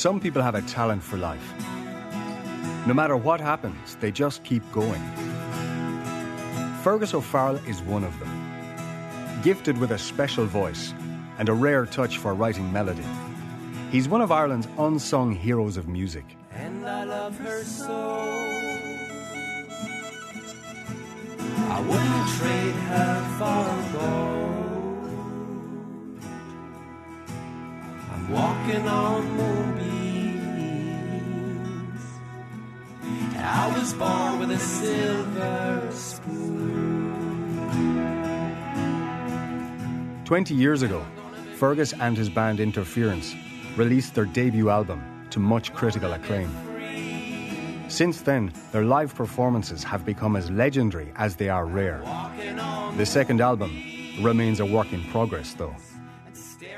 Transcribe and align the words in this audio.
Some 0.00 0.18
people 0.18 0.40
have 0.40 0.54
a 0.54 0.62
talent 0.62 1.02
for 1.02 1.18
life. 1.18 1.52
No 2.86 2.94
matter 2.94 3.18
what 3.18 3.38
happens, 3.38 3.96
they 3.96 4.10
just 4.10 4.42
keep 4.44 4.62
going. 4.72 5.02
Fergus 6.82 7.12
O'Farrell 7.12 7.56
is 7.68 7.82
one 7.82 8.04
of 8.04 8.18
them. 8.18 8.32
Gifted 9.42 9.76
with 9.76 9.90
a 9.90 9.98
special 9.98 10.46
voice 10.46 10.94
and 11.36 11.50
a 11.50 11.52
rare 11.52 11.84
touch 11.84 12.16
for 12.16 12.32
writing 12.32 12.72
melody, 12.72 13.04
he's 13.90 14.08
one 14.08 14.22
of 14.22 14.32
Ireland's 14.32 14.68
unsung 14.78 15.34
heroes 15.34 15.76
of 15.76 15.86
music. 15.86 16.24
And 16.50 16.88
I 16.88 17.04
love 17.04 17.36
her 17.36 17.62
so. 17.62 17.92
I 21.76 21.80
wouldn't 21.90 22.28
trade 22.38 22.76
her 22.88 23.16
for 23.36 23.98
gold. 23.98 25.10
I'm 28.14 28.30
walking 28.30 28.88
on 28.88 29.30
moonbeams. 29.36 29.89
I 33.42 33.78
was 33.78 33.94
born 33.94 34.38
with 34.38 34.50
a 34.50 34.58
silver 34.58 35.88
spoon. 35.92 36.60
20 40.24 40.54
years 40.54 40.82
ago, 40.82 41.04
Fergus 41.56 41.92
and 41.94 42.16
his 42.16 42.30
band 42.30 42.60
Interference 42.60 43.34
released 43.76 44.14
their 44.14 44.26
debut 44.26 44.70
album 44.70 45.26
to 45.30 45.40
much 45.40 45.72
critical 45.74 46.12
acclaim. 46.12 46.50
Since 47.88 48.20
then, 48.22 48.52
their 48.70 48.84
live 48.84 49.14
performances 49.14 49.82
have 49.84 50.04
become 50.04 50.36
as 50.36 50.50
legendary 50.50 51.12
as 51.16 51.36
they 51.36 51.48
are 51.48 51.66
rare. 51.66 52.00
The 52.96 53.06
second 53.06 53.40
album 53.40 53.70
remains 54.22 54.60
a 54.60 54.66
work 54.66 54.92
in 54.92 55.02
progress, 55.04 55.54
though. 55.54 55.74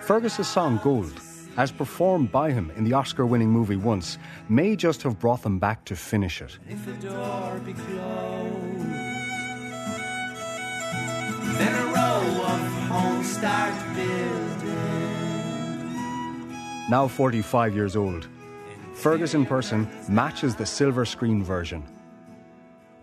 Fergus's 0.01 0.49
song 0.49 0.81
Gold, 0.83 1.13
as 1.57 1.71
performed 1.71 2.33
by 2.33 2.51
him 2.51 2.71
in 2.77 2.85
the 2.85 2.93
Oscar 2.95 3.27
winning 3.27 3.51
movie 3.51 3.77
Once, 3.77 4.19
may 4.49 4.75
just 4.77 5.03
have 5.03 5.19
brought 5.19 5.43
them 5.43 5.59
back 5.59 5.85
to 5.85 5.97
finish 5.97 6.41
it. 6.41 6.59
If 6.69 6.85
the 6.87 6.93
door 6.95 7.61
be 7.65 7.73
closed, 7.73 8.87
then 11.59 11.75
a 11.75 11.87
row 11.87 12.45
of 12.45 12.61
homes 12.89 13.37
start 13.37 13.75
building. 13.95 14.79
Now 16.91 17.09
45 17.09 17.75
years 17.75 17.97
old, 17.97 18.29
Fergus 18.95 19.35
in 19.35 19.47
person 19.47 19.89
matches 20.09 20.55
the 20.55 20.67
silver 20.67 21.05
screen 21.05 21.43
version, 21.43 21.83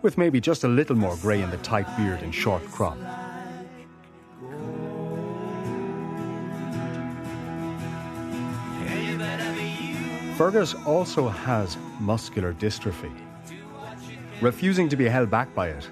with 0.02 0.16
maybe 0.18 0.40
just 0.40 0.64
a 0.64 0.68
little 0.68 0.96
more 0.96 1.16
grey 1.16 1.42
in 1.42 1.50
the 1.50 1.56
tight 1.58 1.86
beard 1.96 2.22
and 2.22 2.34
short 2.34 2.64
crop. 2.66 2.96
Fergus 10.40 10.74
also 10.86 11.28
has 11.28 11.76
muscular 11.98 12.54
dystrophy. 12.54 13.12
Refusing 14.40 14.88
to 14.88 14.96
be 14.96 15.04
held 15.04 15.28
back 15.30 15.54
by 15.54 15.68
it, 15.68 15.86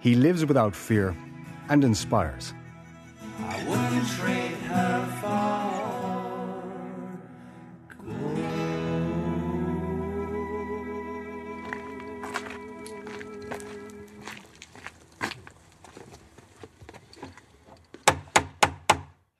he 0.00 0.14
lives 0.14 0.44
without 0.44 0.76
fear 0.76 1.16
and 1.70 1.82
inspires. 1.82 2.52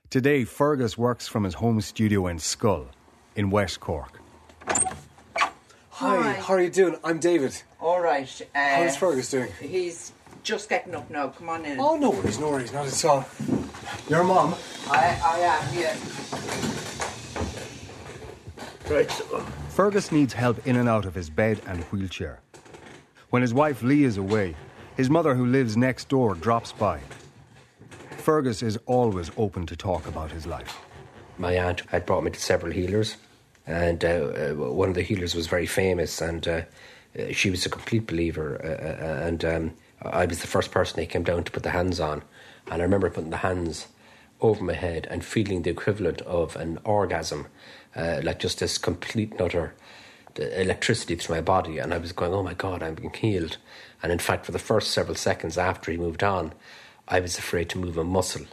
Today, 0.09 0.45
Fergus 0.45 0.97
works 0.97 1.27
from 1.27 1.43
his 1.43 1.53
home 1.53 1.79
studio 1.79 2.25
in 2.25 2.37
Schull, 2.37 2.87
in 3.35 3.51
West 3.51 3.79
Cork. 3.79 4.19
Hi, 5.97 6.15
Hi. 6.21 6.33
how 6.33 6.53
are 6.53 6.61
you 6.61 6.69
doing? 6.69 6.95
I'm 7.03 7.19
David. 7.19 7.59
All 7.81 7.99
right. 8.01 8.29
Uh, 8.53 8.59
How's 8.59 8.95
Fergus 8.97 9.31
doing? 9.31 9.51
He's 9.59 10.11
just 10.43 10.69
getting 10.69 10.93
up 10.93 11.09
now. 11.09 11.29
Come 11.29 11.49
on 11.49 11.65
in. 11.65 11.79
Oh, 11.79 11.97
no 11.97 12.11
worries, 12.11 12.37
no 12.39 12.49
worries, 12.51 12.71
not 12.71 12.85
at 12.85 13.05
all. 13.05 13.25
Your 14.07 14.23
mom? 14.23 14.53
I, 14.91 15.19
I 15.25 15.39
am, 15.39 15.77
yeah. 15.77 15.95
Right. 18.93 19.11
Fergus 19.69 20.11
needs 20.11 20.33
help 20.33 20.65
in 20.67 20.75
and 20.75 20.87
out 20.87 21.05
of 21.05 21.15
his 21.15 21.29
bed 21.31 21.61
and 21.67 21.83
wheelchair. 21.85 22.41
When 23.31 23.41
his 23.41 23.53
wife 23.53 23.81
Lee 23.81 24.03
is 24.03 24.17
away, 24.17 24.55
his 24.95 25.09
mother, 25.09 25.33
who 25.35 25.45
lives 25.47 25.75
next 25.75 26.09
door, 26.09 26.35
drops 26.35 26.71
by. 26.73 26.99
Fergus 28.17 28.61
is 28.61 28.77
always 28.85 29.31
open 29.35 29.65
to 29.65 29.75
talk 29.75 30.07
about 30.07 30.31
his 30.31 30.45
life. 30.45 30.77
my 31.39 31.53
aunt 31.53 31.81
had 31.87 32.05
brought 32.05 32.23
me 32.23 32.31
to 32.31 32.39
several 32.39 32.71
healers, 32.71 33.17
and 33.67 34.03
uh, 34.03 34.07
uh, 34.07 34.53
one 34.53 34.89
of 34.89 34.95
the 34.95 35.01
healers 35.01 35.35
was 35.35 35.47
very 35.47 35.65
famous, 35.65 36.21
and 36.21 36.47
uh, 36.47 36.61
uh, 37.19 37.31
she 37.31 37.49
was 37.49 37.65
a 37.65 37.69
complete 37.69 38.07
believer. 38.07 38.59
Uh, 38.63 39.27
and 39.27 39.43
um, 39.45 39.73
I 40.01 40.25
was 40.25 40.39
the 40.39 40.47
first 40.47 40.71
person 40.71 40.95
they 40.95 41.05
came 41.05 41.23
down 41.23 41.43
to 41.43 41.51
put 41.51 41.63
the 41.63 41.71
hands 41.71 41.99
on, 41.99 42.23
and 42.71 42.81
I 42.81 42.85
remember 42.85 43.09
putting 43.09 43.29
the 43.29 43.37
hands 43.37 43.87
over 44.39 44.63
my 44.63 44.73
head 44.73 45.07
and 45.11 45.25
feeling 45.25 45.63
the 45.63 45.69
equivalent 45.69 46.21
of 46.21 46.55
an 46.55 46.79
orgasm, 46.85 47.47
like 47.95 48.39
just 48.39 48.59
this 48.59 48.77
complete 48.77 49.31
and 49.31 49.41
utter 49.41 49.73
electricity 50.37 51.15
through 51.15 51.35
my 51.35 51.41
body, 51.41 51.79
and 51.79 51.93
I 51.93 51.97
was 51.97 52.11
going, 52.11 52.33
"Oh 52.33 52.43
my 52.43 52.53
God, 52.53 52.83
I'm 52.83 52.95
being 52.95 53.13
healed." 53.13 53.57
And 54.03 54.11
in 54.11 54.19
fact, 54.19 54.45
for 54.45 54.51
the 54.51 54.59
first 54.59 54.91
several 54.91 55.15
seconds 55.15 55.57
after 55.57 55.91
he 55.91 55.97
moved 55.97 56.23
on, 56.23 56.53
I 57.07 57.19
was 57.19 57.39
afraid 57.39 57.69
to 57.69 57.79
move 57.79 57.97
a 57.97 58.03
muscle 58.03 58.45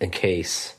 in 0.00 0.10
case 0.10 0.74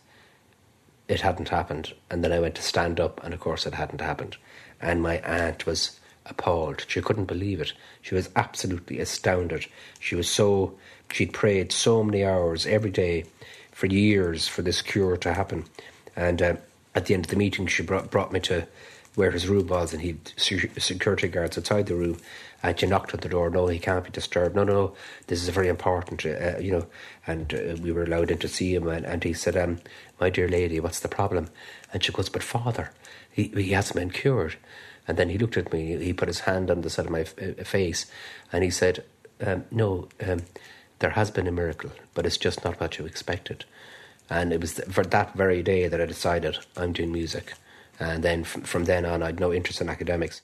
it 1.10 1.22
hadn't 1.22 1.50
happened. 1.50 1.94
And 2.10 2.24
then 2.24 2.32
I 2.32 2.40
went 2.40 2.56
to 2.56 2.62
stand 2.62 3.00
up, 3.00 3.22
and 3.24 3.34
of 3.34 3.42
course, 3.42 3.66
it 3.66 3.74
hadn't 3.74 4.00
happened. 4.00 4.38
And 4.80 5.02
my 5.02 5.18
aunt 5.18 5.66
was 5.66 6.00
appalled. 6.26 6.86
She 6.88 7.02
couldn't 7.02 7.26
believe 7.26 7.60
it. 7.60 7.74
She 8.02 8.16
was 8.16 8.30
absolutely 8.36 9.00
astounded. 9.00 9.66
She 10.00 10.16
was 10.16 10.30
so, 10.30 10.78
she'd 11.12 11.34
prayed 11.34 11.72
so 11.72 12.04
many 12.04 12.24
hours 12.24 12.66
every 12.68 12.92
day 12.92 13.26
for 13.72 13.88
years 13.88 14.48
for 14.48 14.62
this 14.62 14.82
cure 14.82 15.18
to 15.18 15.34
happen. 15.34 15.66
And 16.16 16.42
uh, 16.42 16.56
at 16.94 17.08
the 17.08 17.16
end 17.16 17.26
of 17.26 17.32
the 17.32 17.38
meeting, 17.38 17.66
she 17.66 17.82
brought, 17.82 18.12
brought 18.12 18.32
me 18.32 18.40
to 18.42 18.68
where 19.16 19.32
his 19.32 19.48
room 19.48 19.68
was, 19.68 19.94
and 19.94 20.02
se- 20.38 20.72
security 20.78 21.28
guards 21.28 21.58
outside 21.58 21.88
the 21.88 21.96
room. 21.96 22.18
And 22.64 22.80
she 22.80 22.88
knocked 22.88 23.14
at 23.14 23.22
the 23.22 23.30
door. 23.30 23.50
No, 23.50 23.68
he 23.68 23.80
can't 23.80 24.04
be 24.06 24.12
disturbed. 24.12 24.56
No, 24.56 24.64
no, 24.64 24.74
no. 24.74 24.96
This 25.28 25.44
is 25.44 25.50
very 25.50 25.68
important, 25.70 26.26
uh, 26.26 26.58
you 26.60 26.72
know. 26.74 26.88
And 27.28 27.54
uh, 27.54 27.76
we 27.82 27.92
were 27.92 28.04
allowed 28.04 28.32
in 28.32 28.40
to 28.40 28.48
see 28.50 28.76
him, 28.76 28.88
and, 28.88 29.06
and 29.06 29.24
he 29.24 29.34
said, 29.34 29.58
um, 29.58 29.80
"My 30.20 30.30
dear 30.30 30.48
lady, 30.50 30.80
what's 30.80 31.00
the 31.02 31.10
problem?" 31.10 31.50
And 31.94 32.04
she 32.04 32.12
goes, 32.14 32.30
"But 32.30 32.44
father, 32.44 32.92
he 33.32 33.46
he 33.56 33.72
hasn't 33.72 33.98
been 33.98 34.12
cured." 34.12 34.58
And 35.08 35.18
then 35.18 35.30
he 35.30 35.38
looked 35.40 35.58
at 35.58 35.74
me. 35.74 35.98
He 35.98 36.14
put 36.14 36.28
his 36.30 36.42
hand 36.42 36.72
on 36.72 36.82
the 36.82 36.90
side 36.92 37.06
of 37.06 37.12
my 37.12 37.22
f- 37.22 37.36
uh, 37.42 37.64
face, 37.64 38.06
and 38.54 38.64
he 38.64 38.70
said, 38.72 39.04
um, 39.46 39.66
"No, 39.72 40.10
um, 40.28 40.42
there 41.00 41.12
has 41.12 41.32
been 41.32 41.48
a 41.48 41.52
miracle, 41.52 41.92
but 42.14 42.26
it's 42.26 42.38
just 42.38 42.64
not 42.66 42.80
what 42.82 43.00
you 43.00 43.06
expected." 43.06 43.66
And 44.30 44.54
it 44.54 44.62
was 44.62 44.76
th- 44.76 44.90
for 44.90 45.04
that 45.06 45.36
very 45.36 45.64
day 45.64 45.88
that 45.88 46.02
I 46.02 46.06
decided 46.06 46.60
I'm 46.78 46.94
doing 46.94 47.12
music. 47.14 47.54
And 48.00 48.24
then 48.24 48.42
f- 48.42 48.64
from 48.64 48.86
then 48.86 49.06
on, 49.06 49.22
I 49.22 49.28
had 49.28 49.40
no 49.40 49.54
interest 49.54 49.82
in 49.82 49.90
academics. 49.90 50.42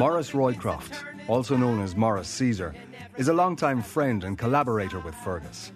Maurice 0.00 0.30
Roycroft, 0.30 1.04
also 1.28 1.58
known 1.58 1.82
as 1.82 1.94
Maurice 1.94 2.26
Seezer, 2.26 2.74
is 3.18 3.28
a 3.28 3.34
longtime 3.34 3.82
friend 3.82 4.24
and 4.24 4.38
collaborator 4.38 4.98
with 4.98 5.14
Fergus. 5.16 5.72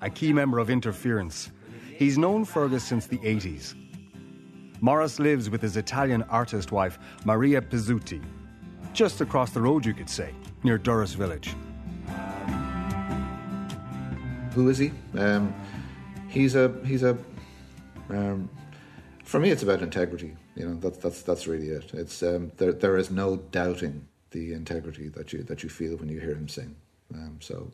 A 0.00 0.08
key 0.08 0.32
member 0.32 0.58
of 0.58 0.70
Interference, 0.70 1.50
he's 1.98 2.16
known 2.16 2.46
Fergus 2.46 2.82
since 2.82 3.06
the 3.06 3.18
80s. 3.18 3.74
Maurice 4.80 5.18
lives 5.18 5.50
with 5.50 5.60
his 5.60 5.76
Italian 5.76 6.22
artist 6.30 6.72
wife, 6.72 6.98
Maria 7.26 7.60
Pizzuti, 7.60 8.22
just 8.94 9.20
across 9.20 9.50
the 9.50 9.60
road, 9.60 9.84
you 9.84 9.92
could 9.92 10.08
say, 10.08 10.34
near 10.62 10.78
Durrus 10.78 11.12
Village. 11.12 11.54
Who 14.54 14.70
is 14.70 14.78
he? 14.78 14.90
Um, 15.18 15.54
he's 16.28 16.54
a 16.54 16.74
he's 16.86 17.02
a. 17.02 17.14
Um, 18.08 18.48
for 19.22 19.38
me, 19.38 19.50
it's 19.50 19.62
about 19.62 19.82
integrity. 19.82 20.34
You 20.60 20.68
know, 20.68 20.74
that's 20.74 20.98
that's 20.98 21.22
that's 21.22 21.46
really 21.46 21.68
it. 21.68 21.94
It's 21.94 22.22
um, 22.22 22.52
there. 22.58 22.72
There 22.72 22.98
is 22.98 23.10
no 23.10 23.36
doubting 23.36 24.06
the 24.30 24.52
integrity 24.52 25.08
that 25.08 25.32
you 25.32 25.42
that 25.44 25.62
you 25.62 25.70
feel 25.70 25.96
when 25.96 26.10
you 26.10 26.20
hear 26.20 26.34
him 26.34 26.48
sing. 26.48 26.76
Um, 27.14 27.38
so, 27.40 27.72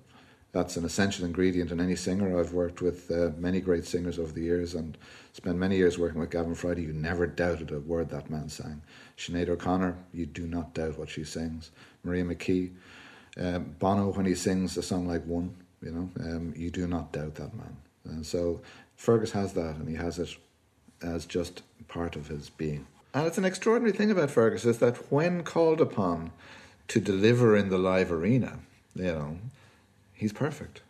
that's 0.53 0.77
an 0.77 0.85
essential 0.85 1.25
ingredient 1.27 1.73
in 1.73 1.81
any 1.81 1.97
singer. 1.97 2.39
I've 2.39 2.53
worked 2.53 2.81
with 2.81 3.11
uh, 3.11 3.31
many 3.39 3.61
great 3.61 3.87
singers 3.87 4.21
over 4.21 4.31
the 4.31 4.43
years 4.43 4.77
and 4.77 4.97
spent 5.33 5.59
many 5.59 5.77
years 5.77 5.99
working 5.99 6.21
with 6.21 6.31
Gavin 6.31 6.55
Friday. 6.55 6.83
You 6.83 6.93
never 6.93 7.27
doubted 7.27 7.73
a 7.73 7.81
word 7.81 8.09
that 8.11 8.31
man 8.31 8.49
sang. 8.49 8.81
Sinead 9.19 9.49
O'Connor, 9.49 9.97
you 10.15 10.25
do 10.25 10.47
not 10.47 10.73
doubt 10.73 10.97
what 10.97 11.11
she 11.11 11.25
sings. 11.25 11.73
Maria 12.05 12.23
McKee, 12.23 12.71
um, 13.37 13.75
Bono, 13.81 14.13
when 14.13 14.27
he 14.27 14.37
sings 14.37 14.77
a 14.77 14.83
song 14.83 15.09
like 15.09 15.27
One, 15.27 15.57
you 15.83 15.91
know, 15.91 16.09
um, 16.21 16.55
you 16.57 16.71
do 16.71 16.87
not 16.87 17.13
doubt 17.13 17.35
that 17.35 17.53
man. 17.53 17.77
And 18.05 18.25
so 18.25 18.61
Fergus 18.95 19.33
has 19.33 19.53
that, 19.55 19.75
and 19.75 19.89
he 19.89 19.97
has 19.97 20.21
it 20.21 20.37
as 21.03 21.27
just 21.27 21.63
part 21.89 22.17
of 22.17 22.29
his 22.29 22.51
being. 22.51 22.87
And 23.15 23.27
it's 23.27 23.39
an 23.39 23.45
extraordinary 23.45 23.97
thing 23.97 24.11
about 24.11 24.31
Fergus 24.31 24.65
is 24.65 24.79
that 24.79 25.11
when 25.11 25.43
called 25.43 25.81
upon 25.81 26.33
to 26.89 27.01
deliver 27.01 27.57
in 27.57 27.71
the 27.71 27.79
live 27.79 28.13
arena, 28.13 28.59
you 28.95 29.05
know, 29.05 29.39
he's 30.13 30.33
perfect. 30.33 30.83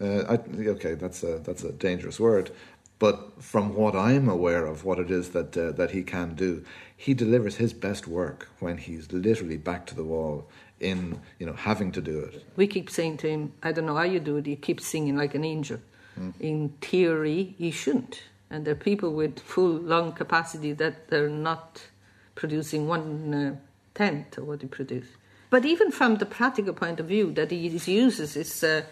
Uh, 0.00 0.22
I, 0.28 0.34
okay, 0.68 0.94
that's 0.94 1.22
a 1.22 1.38
that's 1.38 1.62
a 1.62 1.72
dangerous 1.72 2.18
word, 2.20 2.50
but 2.98 3.42
from 3.42 3.74
what 3.74 3.94
I'm 3.94 4.28
aware 4.28 4.66
of, 4.66 4.84
what 4.84 4.98
it 4.98 5.10
is 5.10 5.30
that 5.30 5.56
uh, 5.56 5.72
that 5.72 5.92
he 5.92 6.02
can 6.02 6.34
do, 6.34 6.64
he 6.96 7.14
delivers 7.14 7.56
his 7.56 7.72
best 7.72 8.06
work 8.06 8.48
when 8.58 8.78
he's 8.78 9.12
literally 9.12 9.56
back 9.56 9.86
to 9.86 9.94
the 9.94 10.04
wall 10.04 10.48
in 10.80 11.20
you 11.38 11.46
know 11.46 11.52
having 11.52 11.92
to 11.92 12.00
do 12.00 12.18
it. 12.20 12.44
We 12.56 12.66
keep 12.66 12.90
saying 12.90 13.18
to 13.18 13.28
him, 13.28 13.52
"I 13.62 13.72
don't 13.72 13.86
know 13.86 13.96
how 13.96 14.02
you 14.02 14.20
do 14.20 14.36
it. 14.36 14.46
You 14.46 14.56
keep 14.56 14.80
singing 14.80 15.16
like 15.16 15.34
an 15.34 15.44
angel." 15.44 15.78
Mm. 16.18 16.32
In 16.40 16.68
theory, 16.80 17.54
you 17.58 17.70
shouldn't. 17.70 18.22
And 18.50 18.64
there 18.64 18.72
are 18.72 18.76
people 18.76 19.12
with 19.12 19.40
full 19.40 19.72
lung 19.72 20.12
capacity 20.12 20.72
that 20.74 21.08
they're 21.08 21.28
not 21.28 21.82
producing 22.34 22.86
one 22.86 23.34
uh, 23.34 23.56
tenth 23.94 24.38
of 24.38 24.46
what 24.46 24.62
he 24.62 24.68
produces. 24.68 25.10
But 25.50 25.64
even 25.64 25.90
from 25.90 26.16
the 26.16 26.26
practical 26.26 26.74
point 26.74 27.00
of 27.00 27.06
view, 27.06 27.32
that 27.32 27.50
he 27.50 27.68
uses 27.68 28.36
is, 28.36 28.62
uh, 28.62 28.82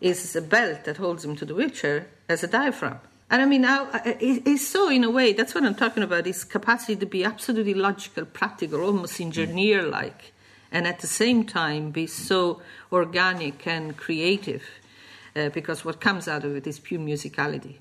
is 0.00 0.34
a 0.36 0.42
belt 0.42 0.84
that 0.84 0.96
holds 0.96 1.24
him 1.24 1.36
to 1.36 1.44
the 1.44 1.54
wheelchair 1.54 2.06
as 2.28 2.42
a 2.42 2.46
diaphragm. 2.48 2.98
And 3.30 3.42
I 3.42 3.44
mean, 3.44 3.64
it's 3.66 4.66
so 4.66 4.88
in 4.88 5.04
a 5.04 5.10
way. 5.10 5.34
That's 5.34 5.54
what 5.54 5.64
I'm 5.64 5.74
talking 5.74 6.02
about. 6.02 6.24
His 6.24 6.44
capacity 6.44 6.96
to 6.96 7.06
be 7.06 7.24
absolutely 7.24 7.74
logical, 7.74 8.24
practical, 8.24 8.80
almost 8.80 9.20
engineer-like, 9.20 10.32
and 10.72 10.86
at 10.86 11.00
the 11.00 11.06
same 11.06 11.44
time 11.44 11.90
be 11.90 12.06
so 12.06 12.62
organic 12.90 13.66
and 13.66 13.96
creative, 13.96 14.62
uh, 15.36 15.50
because 15.50 15.84
what 15.84 16.00
comes 16.00 16.26
out 16.26 16.44
of 16.44 16.56
it 16.56 16.66
is 16.66 16.78
pure 16.78 17.00
musicality. 17.00 17.76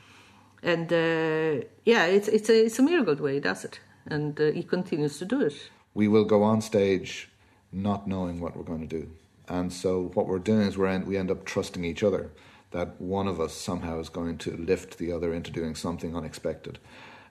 And 0.68 0.92
uh, 0.92 1.66
yeah, 1.86 2.06
it's 2.06 2.28
it's 2.28 2.50
a 2.50 2.66
it's 2.66 2.80
a 2.80 2.84
miracle 2.84 3.16
the 3.16 3.24
way 3.24 3.36
he 3.36 3.40
does 3.40 3.64
it, 3.64 3.80
and 4.06 4.40
uh, 4.40 4.52
he 4.52 4.64
continues 4.64 5.18
to 5.20 5.26
do 5.26 5.40
it. 5.42 5.56
We 5.94 6.10
will 6.10 6.26
go 6.26 6.44
on 6.44 6.62
stage 6.62 7.30
not 7.72 8.06
knowing 8.06 8.42
what 8.42 8.56
we're 8.56 8.64
going 8.64 8.88
to 8.88 9.00
do. 9.00 9.10
And 9.48 9.72
so 9.72 10.12
what 10.14 10.28
we're 10.28 10.40
doing 10.40 10.68
is 10.68 10.78
we 10.78 10.90
end, 10.90 11.08
we 11.08 11.18
end 11.18 11.32
up 11.32 11.46
trusting 11.46 11.86
each 11.86 12.04
other 12.04 12.32
that 12.72 13.00
one 13.00 13.30
of 13.30 13.40
us 13.40 13.54
somehow 13.54 14.00
is 14.00 14.10
going 14.10 14.38
to 14.40 14.58
lift 14.58 14.98
the 14.98 15.10
other 15.14 15.34
into 15.34 15.52
doing 15.52 15.74
something 15.74 16.16
unexpected. 16.18 16.80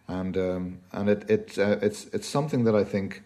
And 0.09 0.37
um, 0.39 0.79
and 0.93 1.11
it 1.11 1.31
it 1.31 1.59
uh, 1.59 1.77
it's 1.83 2.07
it's 2.07 2.27
something 2.27 2.65
that 2.65 2.75
I 2.75 2.85
think 2.85 3.23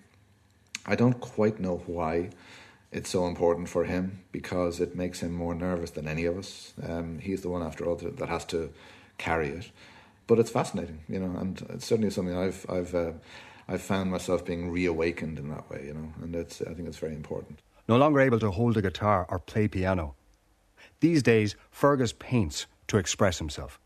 I 0.87 0.97
don't 0.97 1.21
quite 1.21 1.61
know 1.61 1.83
why 1.87 2.31
it's 2.91 3.11
so 3.11 3.27
important 3.27 3.69
for 3.69 3.85
him 3.85 4.25
because 4.33 4.81
it 4.81 4.97
makes 4.97 5.21
him 5.21 5.33
more 5.33 5.55
nervous 5.55 5.93
than 5.93 6.09
any 6.09 6.25
of 6.25 6.37
us. 6.37 6.73
Um, 6.83 7.21
he's 7.21 7.43
the 7.43 7.49
one, 7.49 7.63
after 7.63 7.85
all, 7.87 7.95
that 7.95 8.29
has 8.29 8.45
to 8.47 8.73
carry 9.19 9.51
it. 9.51 9.71
But 10.31 10.39
it's 10.39 10.51
fascinating, 10.51 11.01
you 11.09 11.19
know, 11.19 11.41
and 11.41 11.61
it's 11.71 11.87
certainly 11.87 12.09
something 12.09 12.37
I've 12.37 12.65
I've 12.71 12.95
uh, 12.95 13.13
I've 13.67 13.83
found 13.83 14.13
myself 14.13 14.45
being 14.45 14.71
reawakened 14.71 15.41
in 15.41 15.49
that 15.49 15.69
way, 15.69 15.87
you 15.87 15.95
know, 15.95 16.09
and 16.23 16.37
it's, 16.37 16.63
I 16.63 16.73
think 16.73 16.87
it's 16.87 16.99
very 16.99 17.17
important. 17.17 17.59
No 17.89 17.97
longer 17.97 18.21
able 18.21 18.39
to 18.39 18.53
hold 18.53 18.77
a 18.77 18.83
guitar 18.83 19.27
or 19.29 19.41
play 19.41 19.67
piano. 19.67 20.15
These 21.01 21.25
days, 21.25 21.57
Fergus 21.73 22.13
paints 22.13 22.69
to 22.87 22.97
express 22.97 23.39
himself. 23.39 23.81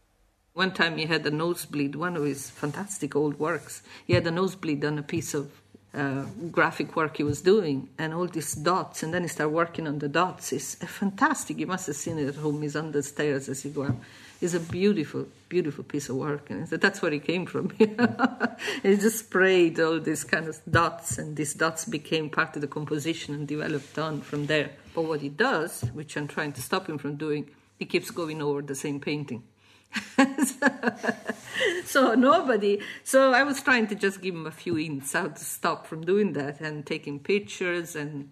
One 0.52 0.74
time 0.74 0.98
he 0.98 1.06
had 1.06 1.24
a 1.24 1.30
nosebleed, 1.30 1.96
one 1.96 2.14
of 2.14 2.24
his 2.24 2.50
fantastic 2.50 3.16
old 3.16 3.38
works. 3.38 3.82
He 4.06 4.12
had 4.12 4.26
a 4.26 4.30
nosebleed 4.30 4.84
on 4.84 4.98
a 4.98 5.02
piece 5.02 5.32
of 5.32 5.50
uh, 5.94 6.26
graphic 6.50 6.94
work 6.94 7.16
he 7.16 7.22
was 7.22 7.40
doing, 7.40 7.88
and 7.96 8.12
all 8.12 8.26
these 8.26 8.52
dots, 8.52 9.02
and 9.02 9.14
then 9.14 9.22
he 9.22 9.28
started 9.28 9.54
working 9.54 9.86
on 9.86 9.98
the 9.98 10.10
dots. 10.10 10.52
It's 10.52 10.74
fantastic. 10.74 11.58
You 11.58 11.68
must 11.68 11.86
have 11.86 11.96
seen 11.96 12.18
it 12.18 12.28
at 12.28 12.34
home. 12.34 12.60
He's 12.60 12.76
on 12.76 12.92
the 12.92 13.02
stairs 13.02 13.48
as 13.48 13.64
you 13.64 13.70
go 13.70 13.84
up 13.84 13.96
is 14.44 14.54
a 14.54 14.60
beautiful, 14.60 15.26
beautiful 15.48 15.82
piece 15.82 16.10
of 16.10 16.16
work. 16.16 16.50
And 16.50 16.68
said, 16.68 16.82
that's 16.82 17.00
where 17.00 17.10
he 17.10 17.18
came 17.18 17.46
from. 17.46 17.70
he 18.82 18.96
just 18.96 19.20
sprayed 19.20 19.80
all 19.80 19.98
these 19.98 20.22
kind 20.22 20.46
of 20.46 20.60
dots, 20.70 21.18
and 21.18 21.34
these 21.34 21.54
dots 21.54 21.86
became 21.86 22.28
part 22.28 22.54
of 22.54 22.60
the 22.60 22.68
composition 22.68 23.34
and 23.34 23.48
developed 23.48 23.98
on 23.98 24.20
from 24.20 24.46
there. 24.46 24.70
But 24.94 25.02
what 25.02 25.22
he 25.22 25.30
does, 25.30 25.80
which 25.94 26.16
I'm 26.16 26.28
trying 26.28 26.52
to 26.52 26.62
stop 26.62 26.88
him 26.88 26.98
from 26.98 27.16
doing, 27.16 27.50
he 27.78 27.86
keeps 27.86 28.10
going 28.10 28.42
over 28.42 28.60
the 28.62 28.74
same 28.74 29.00
painting. 29.00 29.42
so 31.84 32.16
nobody 32.16 32.80
so 33.04 33.32
i 33.32 33.44
was 33.44 33.62
trying 33.62 33.86
to 33.86 33.94
just 33.94 34.20
give 34.20 34.34
him 34.34 34.44
a 34.44 34.50
few 34.50 34.74
hints 34.74 35.12
how 35.12 35.28
to 35.28 35.44
stop 35.44 35.86
from 35.86 36.04
doing 36.04 36.32
that 36.32 36.60
and 36.60 36.84
taking 36.84 37.20
pictures 37.20 37.94
and 37.94 38.28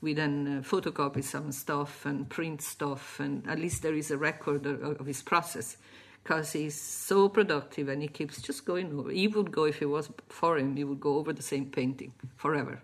we 0.00 0.14
then 0.14 0.58
uh, 0.58 0.62
photocopy 0.62 1.22
some 1.22 1.52
stuff 1.52 2.06
and 2.06 2.28
print 2.28 2.62
stuff, 2.62 3.20
and 3.20 3.46
at 3.48 3.58
least 3.58 3.82
there 3.82 3.94
is 3.94 4.10
a 4.10 4.16
record 4.16 4.66
of, 4.66 5.00
of 5.00 5.06
his 5.06 5.22
process 5.22 5.76
because 6.22 6.52
he's 6.52 6.80
so 6.80 7.28
productive 7.28 7.88
and 7.88 8.02
he 8.02 8.08
keeps 8.08 8.42
just 8.42 8.64
going 8.64 8.98
over. 8.98 9.10
He 9.10 9.28
would 9.28 9.50
go, 9.50 9.64
if 9.64 9.82
it 9.82 9.86
was 9.86 10.10
for 10.28 10.58
him, 10.58 10.76
he 10.76 10.84
would 10.84 11.00
go 11.00 11.16
over 11.16 11.32
the 11.32 11.42
same 11.42 11.66
painting 11.66 12.12
forever. 12.36 12.82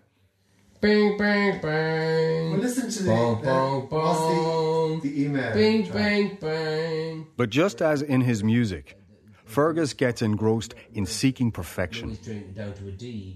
Bang, 0.79 1.17
bang, 1.17 1.59
bang. 1.59 2.51
Well, 2.51 2.59
listen 2.59 2.89
to 2.89 3.03
the, 3.03 3.09
bong, 3.09 3.41
bong, 3.41 3.87
bong. 3.89 4.99
The, 5.01 5.09
the 5.09 5.23
email. 5.23 5.53
Bang, 5.53 5.91
bang, 5.91 6.37
bang. 6.39 7.27
But 7.35 7.49
just 7.49 7.81
as 7.81 8.03
in 8.03 8.21
his 8.21 8.43
music, 8.43 8.95
Fergus 9.47 9.93
gets 9.93 10.21
engrossed 10.21 10.75
in 10.93 11.05
seeking 11.05 11.51
perfection. 11.51 12.17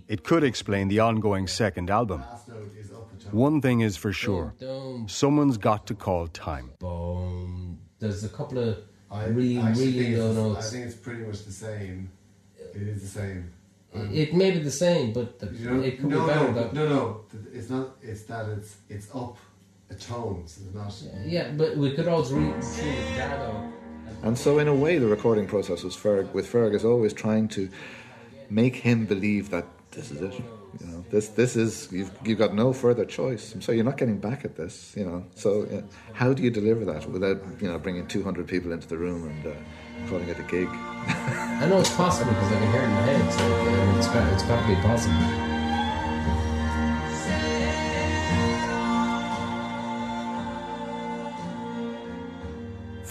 It 0.08 0.24
could 0.24 0.44
explain 0.44 0.88
the 0.90 1.00
ongoing 1.00 1.48
second 1.48 1.90
album. 1.90 2.24
One 3.32 3.62
thing 3.62 3.82
is 3.82 3.98
for 3.98 4.12
sure 4.12 4.54
someone's 5.08 5.58
got 5.58 5.88
to 5.88 5.96
call 5.96 6.28
time. 6.28 6.72
Boom. 6.80 7.80
There's 8.00 8.24
a 8.24 8.30
couple 8.30 8.58
of 8.60 8.78
I 9.10 9.26
really, 9.26 9.58
really 9.58 10.16
low 10.16 10.34
notes. 10.34 10.68
I 10.68 10.72
think 10.72 10.86
it's 10.86 10.96
pretty 10.96 11.24
much 11.24 11.44
the 11.44 11.52
same. 11.52 12.12
It 12.74 12.82
is 12.82 13.02
the 13.02 13.20
same. 13.20 13.52
It, 13.94 14.30
it 14.30 14.34
may 14.34 14.52
be 14.52 14.60
the 14.60 14.72
same, 14.72 15.12
but 15.12 15.38
the, 15.38 15.48
you 15.48 15.70
know, 15.70 15.82
it 15.82 16.00
could 16.00 16.10
no, 16.10 16.22
be 16.22 16.34
better. 16.34 16.52
No, 16.54 16.72
no, 16.72 16.90
no, 16.90 17.22
it's 17.54 17.70
not. 17.70 17.98
It's 18.02 18.24
that 18.24 18.48
it's 18.48 18.78
it's 18.90 19.14
up 19.14 19.38
a 19.90 19.96
tone, 19.96 20.44
so 20.46 20.62
it's 20.66 20.74
not. 20.74 21.26
Yeah, 21.26 21.52
but 21.52 21.76
we 21.76 21.94
could 21.94 22.08
also 22.08 22.36
read 22.36 22.64
through 22.64 22.90
the 22.90 23.02
piano. 23.14 23.74
And 24.24 24.38
so, 24.38 24.60
in 24.60 24.68
a 24.68 24.76
way, 24.76 24.98
the 24.98 25.08
recording 25.08 25.48
process 25.48 25.84
was 25.84 25.96
Ferg, 25.96 26.32
with 26.34 26.52
Ferg 26.52 26.76
is 26.76 26.86
always 26.86 27.14
trying 27.14 27.48
to 27.50 27.70
make 28.50 28.76
him 28.76 29.06
believe 29.06 29.50
that 29.50 29.66
this 29.92 30.12
is 30.12 30.22
it. 30.22 30.34
You 30.80 30.88
know, 30.88 31.06
this 31.10 31.30
this 31.30 31.56
is 31.56 31.92
you've 31.92 32.12
you've 32.24 32.38
got 32.38 32.54
no 32.54 32.72
further 32.72 33.04
choice. 33.04 33.56
So 33.60 33.72
you're 33.72 33.84
not 33.84 33.98
getting 33.98 34.20
back 34.20 34.46
at 34.46 34.56
this. 34.56 34.94
You 34.96 35.06
know, 35.06 35.26
so 35.36 35.64
uh, 35.64 35.82
how 36.14 36.34
do 36.34 36.44
you 36.44 36.50
deliver 36.50 36.86
that 36.86 37.10
without 37.10 37.42
you 37.60 37.68
know 37.68 37.78
bringing 37.78 38.08
200 38.08 38.48
people 38.48 38.72
into 38.72 38.88
the 38.88 38.98
room 38.98 39.28
and 39.28 39.48
uh, 39.48 40.10
calling 40.10 40.30
it 40.30 40.40
a 40.40 40.44
gig? 40.44 40.70
I 40.72 41.68
know 41.68 41.80
it's 41.80 41.94
possible 41.94 42.32
because 42.32 42.52
I 42.52 42.60
can 42.60 42.72
hear 42.72 42.82
it 42.82 42.86
in 42.86 42.92
my 42.92 43.02
head. 43.02 43.34
So 43.34 43.44
uh, 43.44 43.98
it's 43.98 44.08
got 44.08 44.34
it's 44.34 44.44
got 44.44 44.62
to 44.62 44.68
be 44.68 44.82
possible. 44.82 45.51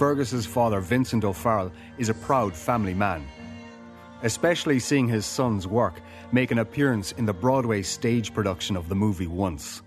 Fergus's 0.01 0.47
father, 0.47 0.81
Vincent 0.81 1.25
O'Farrell, 1.25 1.71
is 1.99 2.09
a 2.09 2.15
proud 2.15 2.57
family 2.57 2.95
man. 2.95 3.23
Especially 4.23 4.79
seeing 4.79 5.07
his 5.07 5.27
son's 5.27 5.67
work 5.67 6.01
make 6.33 6.51
an 6.51 6.59
appearance 6.59 7.13
in 7.13 7.27
the 7.27 7.35
Broadway 7.35 7.83
stage 7.83 8.33
production 8.33 8.79
of 8.79 8.89
the 8.89 8.95
movie 8.95 9.27
Once. 9.27 9.83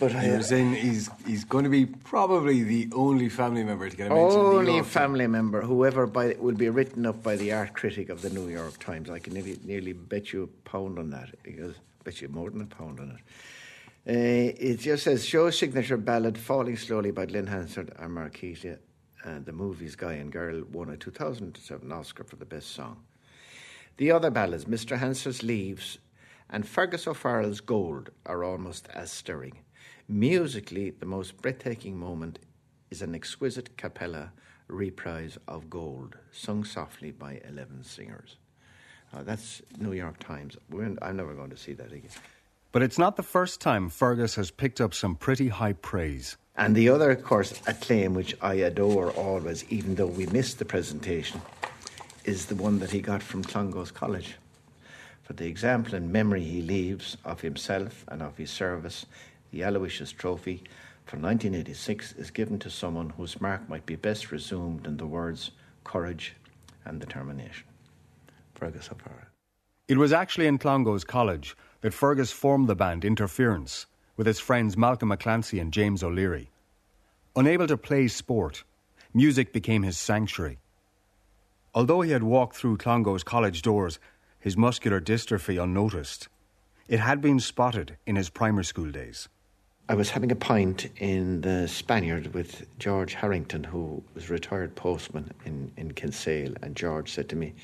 But 0.00 0.20
you 0.20 0.32
were 0.32 0.42
saying 0.42 0.74
he's 0.74 1.08
he's 1.24 1.44
going 1.44 1.62
to 1.62 1.70
be 1.70 1.86
probably 1.86 2.64
the 2.64 2.88
only 2.92 3.28
family 3.28 3.62
member 3.62 3.88
to 3.88 3.96
get 3.96 4.10
a 4.10 4.14
mention. 4.16 4.40
Only 4.40 4.82
family 4.82 5.28
member, 5.28 5.62
whoever 5.62 6.08
by, 6.08 6.34
will 6.40 6.56
be 6.56 6.68
written 6.68 7.06
up 7.06 7.22
by 7.22 7.36
the 7.36 7.52
art 7.52 7.74
critic 7.74 8.08
of 8.08 8.20
the 8.20 8.30
New 8.30 8.48
York 8.48 8.80
Times. 8.80 9.08
I 9.08 9.20
can 9.20 9.32
nearly, 9.32 9.60
nearly 9.62 9.92
bet 9.92 10.32
you 10.32 10.42
a 10.42 10.68
pound 10.68 10.98
on 10.98 11.10
that. 11.10 11.40
Because 11.44 11.76
bet 12.02 12.20
you 12.20 12.26
more 12.26 12.50
than 12.50 12.62
a 12.62 12.66
pound 12.66 12.98
on 12.98 13.10
it. 13.12 13.20
Uh, 14.08 14.54
it 14.56 14.78
just 14.78 15.02
says 15.02 15.26
show 15.26 15.50
signature 15.50 15.96
ballad 15.96 16.38
"Falling 16.38 16.76
Slowly" 16.76 17.10
by 17.10 17.26
Glen 17.26 17.48
Hansard 17.48 17.92
and 17.98 18.16
Markéta. 18.16 18.78
And 19.24 19.44
the 19.44 19.52
movie's 19.52 19.96
Guy 19.96 20.12
and 20.12 20.30
Girl 20.30 20.62
won 20.70 20.90
a 20.90 20.96
2007 20.96 21.90
Oscar 21.90 22.22
for 22.22 22.36
the 22.36 22.44
best 22.44 22.70
song. 22.70 23.02
The 23.96 24.12
other 24.12 24.30
ballads, 24.30 24.66
Mr. 24.66 24.96
Hansard's 24.96 25.42
Leaves 25.42 25.98
and 26.48 26.68
Fergus 26.68 27.08
O'Farrell's 27.08 27.60
Gold, 27.60 28.10
are 28.24 28.44
almost 28.44 28.88
as 28.94 29.10
stirring. 29.10 29.58
Musically, 30.06 30.90
the 30.90 31.06
most 31.06 31.42
breathtaking 31.42 31.98
moment 31.98 32.38
is 32.92 33.02
an 33.02 33.12
exquisite 33.12 33.76
cappella 33.76 34.30
reprise 34.68 35.36
of 35.48 35.68
Gold, 35.68 36.16
sung 36.30 36.62
softly 36.62 37.10
by 37.10 37.40
11 37.48 37.82
singers. 37.82 38.36
Uh, 39.12 39.24
that's 39.24 39.62
New 39.78 39.94
York 39.94 40.20
Times. 40.20 40.56
In, 40.70 40.96
I'm 41.02 41.16
never 41.16 41.34
going 41.34 41.50
to 41.50 41.56
see 41.56 41.72
that 41.72 41.92
again. 41.92 42.10
But 42.76 42.82
it's 42.82 42.98
not 42.98 43.16
the 43.16 43.22
first 43.22 43.62
time 43.62 43.88
Fergus 43.88 44.34
has 44.34 44.50
picked 44.50 44.82
up 44.82 44.92
some 44.92 45.16
pretty 45.16 45.48
high 45.48 45.72
praise 45.72 46.36
And 46.54 46.76
the 46.76 46.90
other, 46.90 47.10
of 47.10 47.24
course, 47.24 47.58
acclaim 47.66 48.12
which 48.12 48.36
I 48.42 48.52
adore 48.56 49.12
always, 49.12 49.64
even 49.70 49.94
though 49.94 50.06
we 50.06 50.26
missed 50.26 50.58
the 50.58 50.66
presentation, 50.66 51.40
is 52.26 52.44
the 52.44 52.54
one 52.54 52.78
that 52.80 52.90
he 52.90 53.00
got 53.00 53.22
from 53.22 53.42
Clongowes 53.42 53.90
College. 53.90 54.34
For 55.22 55.32
the 55.32 55.46
example 55.46 55.94
and 55.94 56.12
memory 56.12 56.44
he 56.44 56.60
leaves 56.60 57.16
of 57.24 57.40
himself 57.40 58.04
and 58.08 58.20
of 58.20 58.36
his 58.36 58.50
service, 58.50 59.06
the 59.52 59.62
Aloysius 59.62 60.12
Trophy 60.12 60.62
for 61.06 61.16
1986 61.16 62.12
is 62.18 62.30
given 62.30 62.58
to 62.58 62.68
someone 62.68 63.08
whose 63.08 63.40
mark 63.40 63.66
might 63.70 63.86
be 63.86 63.96
best 63.96 64.30
resumed 64.30 64.86
in 64.86 64.98
the 64.98 65.06
words 65.06 65.50
courage 65.82 66.34
and 66.84 67.00
determination. 67.00 67.64
Fergus 68.54 68.90
O'Farrell. 68.92 69.32
It 69.88 69.96
was 69.96 70.12
actually 70.12 70.46
in 70.46 70.58
Clongowes 70.58 71.06
College 71.06 71.56
that 71.80 71.94
Fergus 71.94 72.32
formed 72.32 72.68
the 72.68 72.74
band 72.74 73.04
Interference 73.04 73.86
with 74.16 74.26
his 74.26 74.38
friends 74.38 74.76
Malcolm 74.76 75.10
McClancy 75.10 75.60
and 75.60 75.72
James 75.72 76.02
O'Leary. 76.02 76.50
Unable 77.34 77.66
to 77.66 77.76
play 77.76 78.08
sport, 78.08 78.64
music 79.12 79.52
became 79.52 79.82
his 79.82 79.98
sanctuary. 79.98 80.58
Although 81.74 82.00
he 82.00 82.12
had 82.12 82.22
walked 82.22 82.56
through 82.56 82.78
Clongowes 82.78 83.22
College 83.22 83.60
doors, 83.60 83.98
his 84.38 84.56
muscular 84.56 85.00
dystrophy 85.00 85.62
unnoticed, 85.62 86.28
it 86.88 87.00
had 87.00 87.20
been 87.20 87.40
spotted 87.40 87.98
in 88.06 88.16
his 88.16 88.30
primary 88.30 88.64
school 88.64 88.90
days. 88.90 89.28
I 89.88 89.94
was 89.94 90.10
having 90.10 90.32
a 90.32 90.36
pint 90.36 90.88
in 90.96 91.42
the 91.42 91.68
Spaniard 91.68 92.34
with 92.34 92.66
George 92.78 93.14
Harrington, 93.14 93.62
who 93.62 94.02
was 94.14 94.28
a 94.28 94.32
retired 94.32 94.74
postman 94.74 95.30
in, 95.44 95.70
in 95.76 95.92
Kinsale, 95.92 96.54
and 96.62 96.74
George 96.74 97.12
said 97.12 97.28
to 97.28 97.36
me, 97.36 97.54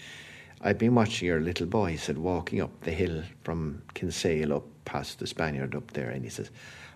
I've 0.65 0.79
been 0.79 0.95
watching 0.95 1.27
your 1.27 1.41
little 1.41 1.67
boy, 1.67 1.91
he 1.93 1.97
said, 1.97 2.19
walking 2.19 2.61
up 2.61 2.71
the 2.83 2.93
hill 2.93 3.25
from 3.43 3.83
Kinsale 3.95 4.53
up 4.53 4.65
past 4.85 5.19
the 5.19 5.27
Spaniard 5.27 5.75
up 5.75 5.91
there. 5.93 6.11
And 6.11 6.23
he 6.23 6.31
says, 6.31 6.51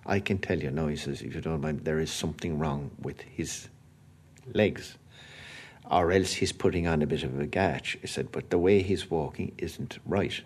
I 0.07 0.21
can 0.21 0.39
tell 0.39 0.59
you 0.59 0.71
now, 0.71 0.87
he 0.87 0.97
says, 0.97 1.21
if 1.21 1.35
you 1.35 1.41
don't 1.41 1.61
mind, 1.61 1.81
there 1.81 1.99
is 1.99 2.13
something 2.13 2.61
wrong 2.61 2.93
with 3.03 3.21
his 3.23 3.69
legs. 4.55 4.97
Or 5.91 6.13
else 6.13 6.33
he's 6.33 6.53
putting 6.53 6.87
on 6.87 7.03
a 7.03 7.07
bit 7.07 7.25
of 7.25 7.41
a 7.41 7.47
gatch. 7.47 8.01
He 8.01 8.07
said, 8.07 8.31
but 8.31 8.51
the 8.51 8.59
way 8.59 8.83
he's 8.83 9.11
walking 9.11 9.53
isn't 9.59 9.99
right. 10.07 10.41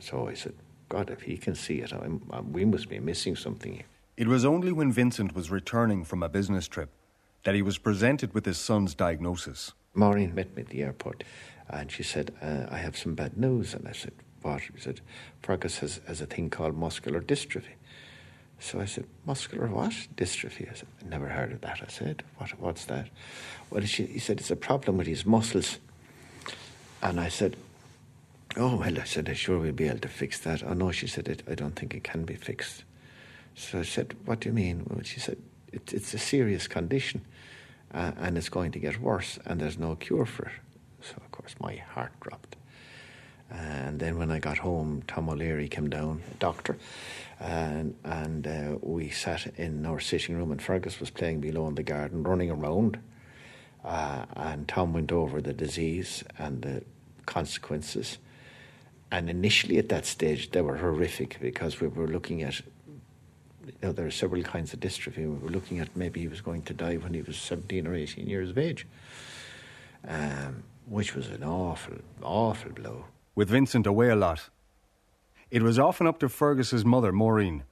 So 0.00 0.28
I 0.28 0.34
said, 0.34 0.54
God, 0.88 1.10
if 1.10 1.22
he 1.22 1.36
can 1.36 1.54
see 1.54 1.80
it, 1.80 1.92
I'm, 1.92 2.22
I'm, 2.30 2.52
we 2.52 2.64
must 2.64 2.88
be 2.88 2.98
missing 3.00 3.36
something 3.36 3.74
here. 3.74 3.84
It 4.16 4.28
was 4.28 4.46
only 4.46 4.72
when 4.72 4.92
Vincent 4.92 5.34
was 5.34 5.50
returning 5.50 6.04
from 6.04 6.22
a 6.22 6.28
business 6.28 6.66
trip 6.68 6.88
that 7.44 7.54
he 7.54 7.62
was 7.62 7.76
presented 7.76 8.32
with 8.32 8.46
his 8.46 8.56
son's 8.56 8.94
diagnosis. 8.94 9.72
Maureen 9.94 10.34
met 10.34 10.54
me 10.56 10.62
at 10.62 10.68
the 10.68 10.82
airport 10.82 11.24
and 11.70 11.90
she 11.90 12.02
said, 12.02 12.34
uh, 12.40 12.66
I 12.70 12.78
have 12.78 12.96
some 12.96 13.14
bad 13.14 13.36
news. 13.36 13.74
And 13.74 13.86
I 13.86 13.92
said, 13.92 14.12
What? 14.42 14.62
She 14.62 14.72
said, 14.78 15.00
Fergus 15.42 15.78
has, 15.78 16.00
has 16.06 16.20
a 16.20 16.26
thing 16.26 16.50
called 16.50 16.76
muscular 16.76 17.20
dystrophy. 17.20 17.76
So 18.60 18.80
I 18.80 18.86
said, 18.86 19.06
Muscular 19.26 19.68
what? 19.68 19.92
Dystrophy. 20.16 20.70
I 20.70 20.74
said, 20.74 20.88
never 21.08 21.28
heard 21.28 21.52
of 21.52 21.60
that. 21.60 21.80
I 21.82 21.90
said, 21.90 22.22
what, 22.38 22.50
What's 22.58 22.86
that? 22.86 23.08
Well, 23.70 23.84
she, 23.84 24.06
he 24.06 24.18
said, 24.18 24.40
It's 24.40 24.50
a 24.50 24.56
problem 24.56 24.96
with 24.96 25.06
his 25.06 25.26
muscles. 25.26 25.78
And 27.02 27.20
I 27.20 27.28
said, 27.28 27.56
Oh, 28.56 28.76
well, 28.76 28.98
I 28.98 29.04
said, 29.04 29.28
I 29.28 29.34
sure 29.34 29.58
we'll 29.58 29.72
be 29.72 29.88
able 29.88 29.98
to 30.00 30.08
fix 30.08 30.40
that. 30.40 30.62
Oh, 30.64 30.72
no, 30.72 30.90
she 30.90 31.06
said, 31.06 31.42
I 31.48 31.54
don't 31.54 31.76
think 31.76 31.94
it 31.94 32.02
can 32.02 32.24
be 32.24 32.34
fixed. 32.34 32.84
So 33.54 33.80
I 33.80 33.82
said, 33.82 34.16
What 34.24 34.40
do 34.40 34.48
you 34.48 34.54
mean? 34.54 34.86
Well, 34.88 35.02
she 35.02 35.20
said, 35.20 35.36
it, 35.72 35.92
It's 35.92 36.14
a 36.14 36.18
serious 36.18 36.66
condition 36.66 37.24
uh, 37.92 38.12
and 38.18 38.36
it's 38.36 38.48
going 38.48 38.72
to 38.72 38.78
get 38.78 39.00
worse 39.00 39.38
and 39.46 39.60
there's 39.60 39.78
no 39.78 39.94
cure 39.96 40.26
for 40.26 40.46
it. 40.46 40.52
So, 41.08 41.16
of 41.16 41.30
course, 41.32 41.54
my 41.60 41.76
heart 41.76 42.12
dropped. 42.20 42.56
And 43.50 43.98
then 43.98 44.18
when 44.18 44.30
I 44.30 44.40
got 44.40 44.58
home, 44.58 45.02
Tom 45.06 45.30
O'Leary 45.30 45.68
came 45.68 45.88
down, 45.88 46.22
a 46.30 46.34
doctor, 46.34 46.76
and, 47.40 47.94
and 48.04 48.46
uh, 48.46 48.76
we 48.82 49.08
sat 49.08 49.46
in 49.56 49.86
our 49.86 50.00
sitting 50.00 50.36
room, 50.36 50.52
and 50.52 50.60
Fergus 50.60 51.00
was 51.00 51.08
playing 51.08 51.40
below 51.40 51.66
in 51.66 51.74
the 51.74 51.82
garden, 51.82 52.24
running 52.24 52.50
around. 52.50 52.98
Uh, 53.84 54.26
and 54.36 54.68
Tom 54.68 54.92
went 54.92 55.12
over 55.12 55.40
the 55.40 55.54
disease 55.54 56.24
and 56.36 56.60
the 56.60 56.82
consequences. 57.24 58.18
And 59.10 59.30
initially, 59.30 59.78
at 59.78 59.88
that 59.88 60.04
stage, 60.04 60.50
they 60.50 60.60
were 60.60 60.76
horrific 60.76 61.38
because 61.40 61.80
we 61.80 61.88
were 61.88 62.08
looking 62.08 62.42
at, 62.42 62.60
you 62.86 63.72
know, 63.82 63.92
there 63.92 64.06
are 64.06 64.10
several 64.10 64.42
kinds 64.42 64.74
of 64.74 64.80
dystrophy. 64.80 65.18
We 65.18 65.38
were 65.38 65.48
looking 65.48 65.78
at 65.78 65.96
maybe 65.96 66.20
he 66.20 66.28
was 66.28 66.42
going 66.42 66.62
to 66.62 66.74
die 66.74 66.96
when 66.96 67.14
he 67.14 67.22
was 67.22 67.38
17 67.38 67.86
or 67.86 67.94
18 67.94 68.26
years 68.26 68.50
of 68.50 68.58
age. 68.58 68.86
Um, 70.06 70.64
which 70.88 71.14
was 71.14 71.28
an 71.28 71.44
awful, 71.44 71.98
awful 72.22 72.72
blow. 72.72 73.04
With 73.34 73.50
Vincent 73.50 73.86
away 73.86 74.08
a 74.08 74.16
lot, 74.16 74.48
it 75.50 75.62
was 75.62 75.78
often 75.78 76.06
up 76.06 76.18
to 76.20 76.28
Fergus's 76.28 76.84
mother, 76.84 77.12
Maureen, 77.12 77.64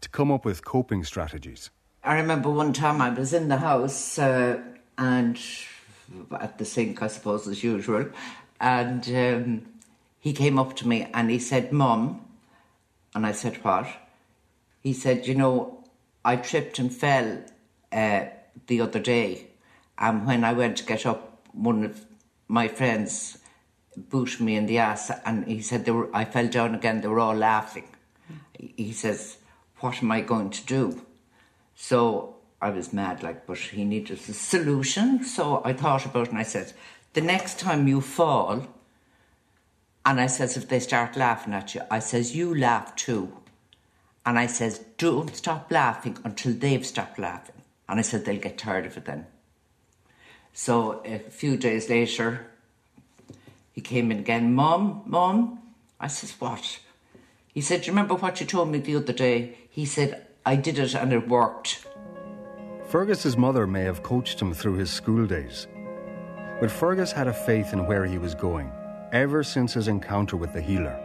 to 0.00 0.08
come 0.08 0.30
up 0.30 0.44
with 0.44 0.64
coping 0.64 1.04
strategies. 1.04 1.70
I 2.02 2.14
remember 2.14 2.50
one 2.50 2.72
time 2.72 3.00
I 3.02 3.10
was 3.10 3.32
in 3.34 3.48
the 3.48 3.58
house 3.58 4.18
uh, 4.18 4.60
and 4.96 5.38
at 6.40 6.58
the 6.58 6.64
sink, 6.64 7.02
I 7.02 7.08
suppose, 7.08 7.46
as 7.46 7.62
usual, 7.62 8.06
and 8.60 9.06
um, 9.08 9.66
he 10.18 10.32
came 10.32 10.58
up 10.58 10.76
to 10.76 10.88
me 10.88 11.06
and 11.12 11.30
he 11.30 11.38
said, 11.38 11.72
Mum, 11.72 12.24
and 13.14 13.26
I 13.26 13.32
said, 13.32 13.62
What? 13.62 13.86
He 14.82 14.92
said, 14.92 15.26
You 15.26 15.34
know, 15.34 15.84
I 16.24 16.36
tripped 16.36 16.78
and 16.78 16.92
fell 16.92 17.42
uh, 17.92 18.24
the 18.66 18.80
other 18.80 18.98
day, 18.98 19.48
and 19.98 20.26
when 20.26 20.44
I 20.44 20.52
went 20.52 20.78
to 20.78 20.84
get 20.84 21.04
up, 21.04 21.46
one 21.52 21.84
of 21.84 22.06
my 22.50 22.66
friends 22.68 23.38
booted 23.96 24.40
me 24.40 24.56
in 24.56 24.66
the 24.66 24.78
ass, 24.78 25.10
and 25.24 25.46
he 25.46 25.62
said 25.62 25.84
they 25.84 25.92
were, 25.92 26.10
I 26.12 26.24
fell 26.24 26.48
down 26.48 26.74
again. 26.74 27.00
They 27.00 27.08
were 27.08 27.20
all 27.20 27.34
laughing. 27.34 27.88
He 28.58 28.92
says, 28.92 29.38
"What 29.80 30.02
am 30.02 30.10
I 30.10 30.20
going 30.20 30.50
to 30.50 30.66
do?" 30.66 31.06
So 31.76 32.36
I 32.60 32.70
was 32.70 32.92
mad, 32.92 33.22
like, 33.22 33.46
but 33.46 33.58
he 33.58 33.84
needed 33.84 34.18
a 34.28 34.32
solution. 34.32 35.24
So 35.24 35.62
I 35.64 35.72
thought 35.72 36.04
about 36.06 36.26
it, 36.26 36.30
and 36.30 36.38
I 36.38 36.48
said, 36.54 36.72
"The 37.12 37.20
next 37.20 37.60
time 37.60 37.88
you 37.88 38.00
fall," 38.00 38.66
and 40.04 40.20
I 40.20 40.28
says, 40.28 40.56
"If 40.56 40.66
they 40.68 40.80
start 40.80 41.16
laughing 41.16 41.54
at 41.54 41.74
you, 41.74 41.82
I 41.90 42.00
says 42.00 42.36
you 42.36 42.54
laugh 42.54 42.96
too." 42.96 43.32
And 44.26 44.38
I 44.38 44.46
says, 44.46 44.80
don't 44.98 45.34
stop 45.34 45.70
laughing 45.70 46.18
until 46.24 46.52
they've 46.52 46.84
stopped 46.84 47.18
laughing. 47.18 47.62
And 47.88 47.98
I 47.98 48.02
said, 48.02 48.24
they'll 48.24 48.40
get 48.48 48.58
tired 48.58 48.86
of 48.86 48.96
it 48.96 49.06
then. 49.06 49.26
So 50.52 51.02
a 51.04 51.18
few 51.18 51.56
days 51.56 51.88
later, 51.88 52.46
he 53.72 53.80
came 53.80 54.10
in 54.10 54.18
again. 54.18 54.54
Mom, 54.54 55.02
Mom. 55.06 55.58
I 56.00 56.06
says, 56.06 56.32
What? 56.38 56.80
He 57.52 57.60
said, 57.60 57.86
you 57.86 57.92
remember 57.92 58.14
what 58.14 58.40
you 58.40 58.46
told 58.46 58.70
me 58.70 58.78
the 58.78 58.96
other 58.96 59.12
day? 59.12 59.58
He 59.70 59.84
said, 59.84 60.26
I 60.46 60.56
did 60.56 60.78
it 60.78 60.94
and 60.94 61.12
it 61.12 61.28
worked. 61.28 61.84
Fergus's 62.88 63.36
mother 63.36 63.66
may 63.66 63.82
have 63.82 64.02
coached 64.02 64.40
him 64.40 64.54
through 64.54 64.74
his 64.74 64.90
school 64.90 65.26
days, 65.26 65.66
but 66.60 66.70
Fergus 66.70 67.12
had 67.12 67.26
a 67.26 67.32
faith 67.32 67.72
in 67.72 67.86
where 67.86 68.06
he 68.06 68.18
was 68.18 68.34
going 68.34 68.70
ever 69.12 69.42
since 69.42 69.74
his 69.74 69.88
encounter 69.88 70.36
with 70.36 70.52
the 70.52 70.60
healer. 70.60 70.96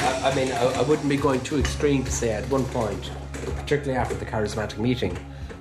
I, 0.00 0.30
I 0.30 0.34
mean, 0.34 0.50
I, 0.52 0.64
I 0.64 0.82
wouldn't 0.82 1.08
be 1.08 1.16
going 1.16 1.40
too 1.42 1.58
extreme 1.58 2.04
to 2.04 2.10
say 2.10 2.30
at 2.30 2.48
one 2.48 2.64
point, 2.66 3.10
particularly 3.56 3.98
after 3.98 4.14
the 4.14 4.24
charismatic 4.24 4.78
meeting, 4.78 5.16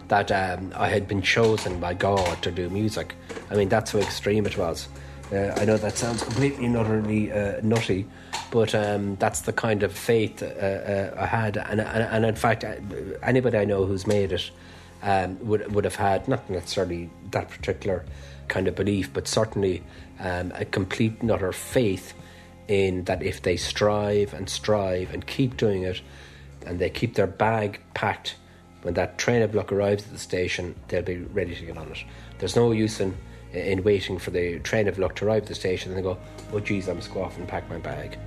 that 0.08 0.32
um, 0.32 0.74
I 0.76 0.88
had 0.88 1.08
been 1.08 1.22
chosen 1.22 1.80
by 1.80 1.94
God 1.94 2.42
to 2.44 2.52
do 2.52 2.70
music. 2.70 3.16
I 3.50 3.56
mean, 3.56 3.70
that's 3.70 3.92
how 3.92 4.00
extreme 4.00 4.46
it 4.46 4.58
was. 4.58 4.88
Uh, 5.32 5.54
I 5.58 5.66
know 5.66 5.76
that 5.78 5.98
sounds 5.98 6.24
completely 6.24 6.66
and 6.66 6.78
utterly 6.78 7.32
uh, 7.32 7.60
nutty, 7.62 8.08
but 8.50 8.74
um, 8.74 9.18
that's 9.18 9.42
the 9.42 9.52
kind 9.52 9.84
of 9.84 9.92
faith 9.92 10.42
uh, 10.42 10.46
uh 10.46 11.16
I 11.20 11.26
had. 11.26 11.58
And, 11.58 11.82
and, 11.82 12.04
and, 12.04 12.26
in 12.26 12.36
fact, 12.36 12.64
uh, 12.64 12.76
anybody 13.22 13.58
I 13.58 13.66
know 13.66 13.86
who's 13.86 14.08
made 14.08 14.32
it 14.32 14.50
um, 15.04 15.38
would, 15.46 15.74
would 15.74 15.84
have 15.84 15.96
had 15.96 16.28
not 16.30 16.50
necessarily 16.50 17.10
that 17.32 17.50
particular 17.50 18.06
kind 18.48 18.70
of 18.70 18.76
belief, 18.76 19.12
but 19.12 19.28
certainly 19.28 19.84
um, 20.20 20.54
a 20.56 20.64
complete 20.64 21.20
and 21.20 21.30
utter 21.30 21.52
faith 21.52 22.14
in 22.70 23.04
that 23.04 23.22
if 23.22 23.42
they 23.42 23.58
strive 23.58 24.34
and 24.34 24.50
strive 24.50 25.14
and 25.14 25.28
keep 25.28 25.58
doing 25.58 25.84
it, 25.84 26.02
and 26.66 26.80
they 26.80 26.90
keep 26.90 27.16
their 27.16 27.28
bag 27.28 27.80
packed 27.94 28.36
when 28.88 28.94
that 28.94 29.18
train 29.18 29.42
of 29.42 29.54
luck 29.54 29.74
arrives 29.74 30.06
at 30.06 30.14
the 30.14 30.18
station, 30.18 30.74
they'll 30.88 31.02
be 31.02 31.18
ready 31.18 31.54
to 31.54 31.66
get 31.66 31.78
on 31.78 31.92
it. 31.92 32.06
There's 32.40 32.56
no 32.56 32.72
use 32.72 33.02
in 33.02 33.18
in 33.52 33.84
waiting 33.84 34.18
for 34.18 34.32
the 34.32 34.60
train 34.60 34.88
of 34.88 34.98
luck 34.98 35.14
to 35.18 35.26
arrive 35.26 35.42
at 35.42 35.50
the 35.50 35.56
station 35.56 35.92
and 35.92 35.98
they 35.98 36.02
go, 36.02 36.18
oh 36.54 36.62
geez, 36.62 36.88
I 36.88 36.94
must 36.94 37.14
go 37.14 37.22
off 37.22 37.38
and 37.38 37.46
pack 37.46 37.70
my 37.70 37.80
bag. 37.80 38.18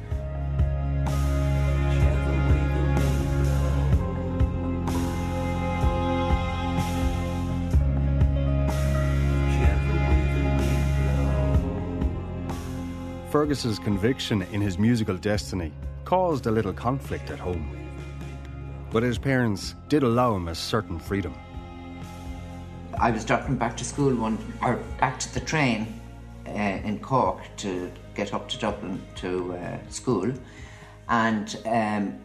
Fergus's 13.31 13.79
conviction 13.79 14.43
in 14.53 14.61
his 14.61 14.79
musical 14.79 15.17
destiny 15.17 15.73
caused 16.05 16.45
a 16.45 16.51
little 16.51 16.75
conflict 16.75 17.31
at 17.31 17.39
home 17.39 17.90
but 18.93 19.03
his 19.03 19.19
parents 19.19 19.75
did 19.89 20.03
allow 20.03 20.35
him 20.35 20.49
a 20.49 20.55
certain 20.55 20.99
freedom. 20.99 21.35
I 22.99 23.11
was 23.11 23.25
dropping 23.25 23.57
back 23.57 23.77
to 23.79 23.85
school 23.85 24.15
one, 24.15 24.39
or 24.63 24.77
back 24.99 25.19
to 25.21 25.35
the 25.35 25.41
train 25.41 26.01
uh, 26.47 26.51
in 26.51 26.99
Cork 26.99 27.41
to 27.59 27.91
get 28.15 28.35
up 28.35 28.49
to 28.51 28.59
Dublin 28.59 29.01
to 29.17 29.55
uh, 29.55 29.79
school, 29.89 30.33
and 31.09 31.57
um, 31.67 32.19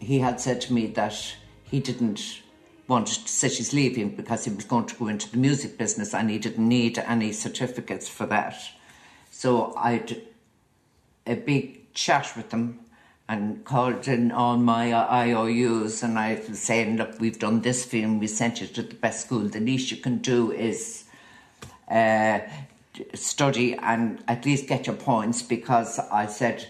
he 0.00 0.18
had 0.18 0.40
said 0.40 0.60
to 0.62 0.72
me 0.72 0.86
that 0.88 1.34
he 1.62 1.80
didn't 1.80 2.42
want 2.88 3.06
to 3.06 3.28
say 3.28 3.48
he's 3.48 3.72
leaving 3.72 4.16
because 4.16 4.44
he 4.44 4.50
was 4.50 4.64
going 4.64 4.86
to 4.86 4.94
go 4.96 5.08
into 5.08 5.30
the 5.30 5.36
music 5.36 5.76
business 5.76 6.14
and 6.14 6.30
he 6.30 6.38
didn't 6.38 6.66
need 6.66 6.98
any 6.98 7.32
certificates 7.32 8.08
for 8.08 8.24
that. 8.26 8.56
So 9.30 9.74
I'd 9.76 10.22
a 11.26 11.34
big 11.34 11.92
chat 11.92 12.32
with 12.34 12.48
them 12.48 12.80
and 13.28 13.62
called 13.64 14.08
in 14.08 14.32
all 14.32 14.56
my 14.56 14.92
IOUs 14.92 16.02
and 16.02 16.18
I 16.18 16.40
was 16.48 16.60
saying, 16.60 16.96
look, 16.96 17.20
we've 17.20 17.38
done 17.38 17.60
this 17.60 17.84
film, 17.84 18.18
we 18.20 18.26
sent 18.26 18.60
you 18.60 18.66
to 18.68 18.82
the 18.82 18.94
best 18.94 19.26
school. 19.26 19.40
The 19.40 19.60
least 19.60 19.90
you 19.90 19.98
can 19.98 20.18
do 20.18 20.50
is 20.50 21.04
uh, 21.90 22.40
study 23.14 23.74
and 23.74 24.22
at 24.28 24.46
least 24.46 24.66
get 24.66 24.86
your 24.86 24.96
points 24.96 25.42
because 25.42 25.98
I 25.98 26.26
said, 26.26 26.66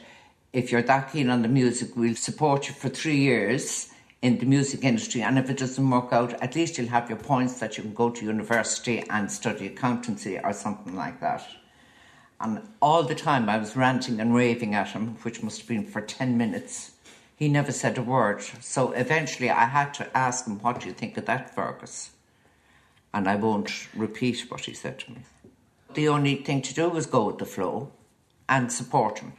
if 0.53 0.73
you're 0.73 0.83
that 0.83 1.12
keen 1.12 1.31
on 1.31 1.43
the 1.43 1.49
music, 1.49 1.97
we'll 1.97 2.17
support 2.17 2.69
you 2.69 2.75
for 2.75 2.88
three 2.88 3.19
years 3.19 3.91
in 4.21 4.38
the 4.38 4.47
music 4.47 4.83
industry. 4.83 5.23
And 5.23 5.38
if 5.38 5.49
it 5.49 5.59
doesn't 5.59 5.88
work 5.88 6.12
out, 6.12 6.33
at 6.43 6.57
least 6.57 6.77
you'll 6.77 6.88
have 6.88 7.09
your 7.09 7.19
points 7.19 7.61
that 7.61 7.77
you 7.77 7.85
can 7.85 7.95
go 7.95 8.11
to 8.11 8.25
university 8.25 9.05
and 9.11 9.31
study 9.31 9.67
accountancy 9.67 10.41
or 10.43 10.53
something 10.53 10.97
like 10.97 11.21
that. 11.21 11.47
And 12.40 12.62
all 12.80 13.02
the 13.02 13.14
time 13.14 13.49
I 13.49 13.59
was 13.59 13.76
ranting 13.76 14.21
and 14.21 14.35
raving 14.35 14.75
at 14.75 14.88
him, 14.88 15.16
which 15.23 15.42
must 15.42 15.61
have 15.61 15.68
been 15.68 15.85
for 15.85 16.00
10 16.00 16.38
minutes. 16.38 16.92
He 17.35 17.49
never 17.49 17.73
said 17.73 17.99
a 17.99 18.02
word. 18.02 18.42
So 18.61 18.92
eventually 18.92 19.50
I 19.50 19.66
had 19.66 19.92
to 19.95 20.16
ask 20.16 20.47
him, 20.47 20.61
What 20.61 20.80
do 20.80 20.87
you 20.87 20.92
think 20.92 21.16
of 21.16 21.26
that, 21.26 21.54
Fergus? 21.54 22.11
And 23.12 23.28
I 23.28 23.37
won't 23.37 23.88
repeat 23.95 24.50
what 24.50 24.66
he 24.66 24.75
said 24.75 24.99
to 25.00 25.11
me. 25.12 25.18
The 25.95 26.09
only 26.09 26.37
thing 26.37 26.62
to 26.62 26.75
do 26.75 26.88
was 26.88 27.07
go 27.07 27.26
with 27.26 27.38
the 27.38 27.47
flow 27.47 27.90
and 28.49 28.73
support 28.73 29.18
him. 29.21 29.33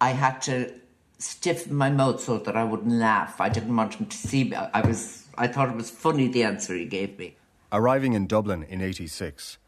I 0.00 0.10
had 0.10 0.42
to 0.42 0.74
stiffen 1.18 1.74
my 1.74 1.90
mouth 1.90 2.20
so 2.20 2.38
that 2.38 2.56
I 2.56 2.64
wouldn't 2.64 2.92
laugh. 2.92 3.40
I 3.40 3.48
didn't 3.48 3.76
want 3.76 3.94
him 3.94 4.06
to 4.06 4.16
see 4.16 4.44
me. 4.44 4.56
I 4.56 4.80
was 4.86 5.26
I 5.36 5.46
thought 5.46 5.68
it 5.70 5.76
was 5.76 5.90
funny 5.90 6.28
the 6.28 6.42
answer 6.42 6.74
he 6.74 6.84
gave 6.84 7.18
me. 7.18 7.36
Arriving 7.72 8.14
in 8.14 8.26
Dublin 8.26 8.64
in 8.64 8.80
86, 8.80 9.58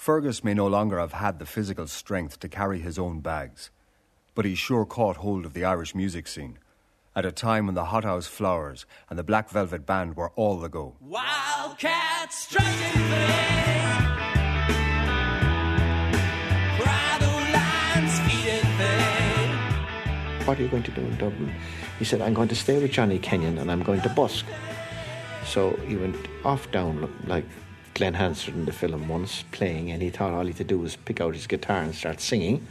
Fergus 0.00 0.42
may 0.42 0.54
no 0.54 0.66
longer 0.66 0.98
have 0.98 1.12
had 1.12 1.38
the 1.38 1.44
physical 1.44 1.86
strength 1.86 2.40
to 2.40 2.48
carry 2.48 2.80
his 2.80 2.98
own 2.98 3.20
bags, 3.20 3.68
but 4.34 4.46
he 4.46 4.54
sure 4.54 4.86
caught 4.86 5.18
hold 5.18 5.44
of 5.44 5.52
the 5.52 5.62
Irish 5.62 5.94
music 5.94 6.26
scene 6.26 6.58
at 7.14 7.26
a 7.26 7.30
time 7.30 7.66
when 7.66 7.74
the 7.74 7.84
Hothouse 7.84 8.26
Flowers 8.26 8.86
and 9.10 9.18
the 9.18 9.22
Black 9.22 9.50
Velvet 9.50 9.84
Band 9.84 10.16
were 10.16 10.30
all 10.36 10.56
the 10.56 10.70
go. 10.70 10.94
Wildcat 11.02 12.32
striking 12.32 12.72
thing. 12.72 14.06
Bridle 16.78 17.52
lines 17.52 18.20
feeding 18.20 18.78
thing. 18.78 20.46
What 20.46 20.58
are 20.58 20.62
you 20.62 20.68
going 20.68 20.84
to 20.84 20.92
do 20.92 21.02
in 21.02 21.18
Dublin? 21.18 21.54
He 21.98 22.06
said, 22.06 22.22
I'm 22.22 22.32
going 22.32 22.48
to 22.48 22.56
stay 22.56 22.80
with 22.80 22.90
Johnny 22.90 23.18
Kenyon 23.18 23.58
and 23.58 23.70
I'm 23.70 23.82
going 23.82 24.00
to 24.00 24.08
busk. 24.08 24.46
So 25.44 25.72
he 25.86 25.96
went 25.96 26.16
off 26.42 26.70
down 26.70 27.14
like 27.26 27.44
Glen 27.94 28.14
Hansard 28.14 28.54
in 28.54 28.64
the 28.64 28.72
film 28.72 29.08
once, 29.08 29.44
playing, 29.52 29.90
and 29.90 30.02
he 30.02 30.10
thought 30.10 30.32
all 30.32 30.42
he 30.42 30.48
had 30.48 30.56
to 30.58 30.64
do 30.64 30.78
was 30.78 30.96
pick 30.96 31.20
out 31.20 31.34
his 31.34 31.46
guitar 31.46 31.82
and 31.82 31.94
start 31.94 32.20
singing. 32.20 32.66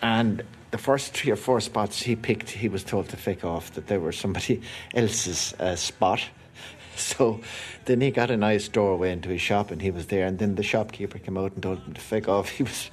And 0.00 0.42
the 0.72 0.78
first 0.78 1.12
three 1.12 1.30
or 1.30 1.36
four 1.36 1.60
spots 1.60 2.02
he 2.02 2.16
picked, 2.16 2.50
he 2.50 2.68
was 2.68 2.82
told 2.82 3.08
to 3.10 3.16
fake 3.16 3.44
off 3.44 3.72
that 3.72 3.86
they 3.86 3.98
were 3.98 4.12
somebody 4.12 4.62
else's 4.94 5.54
uh, 5.54 5.76
spot. 5.76 6.24
So 6.94 7.40
then 7.86 8.02
he 8.02 8.10
got 8.10 8.30
a 8.30 8.36
nice 8.36 8.68
doorway 8.68 9.12
into 9.12 9.30
his 9.30 9.40
shop 9.40 9.70
and 9.70 9.80
he 9.80 9.90
was 9.90 10.08
there. 10.08 10.26
And 10.26 10.38
then 10.38 10.56
the 10.56 10.62
shopkeeper 10.62 11.18
came 11.18 11.38
out 11.38 11.52
and 11.54 11.62
told 11.62 11.78
him 11.78 11.94
to 11.94 12.00
fake 12.00 12.28
off. 12.28 12.50
He 12.58 12.64
was 12.64 12.90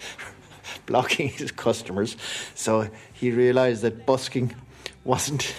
blocking 0.86 1.27
his 1.27 1.51
customers. 1.51 2.15
So 2.55 2.89
he 3.12 3.31
realised 3.31 3.81
that 3.81 4.05
busking 4.05 4.55
wasn't 5.03 5.53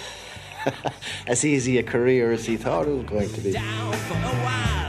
as 1.26 1.44
easy 1.44 1.76
a 1.76 1.82
career 1.82 2.32
as 2.32 2.46
he 2.46 2.56
thought 2.56 2.88
it 2.88 2.92
was 2.92 3.04
going 3.04 3.30
to 3.30 3.40
be. 3.42 4.79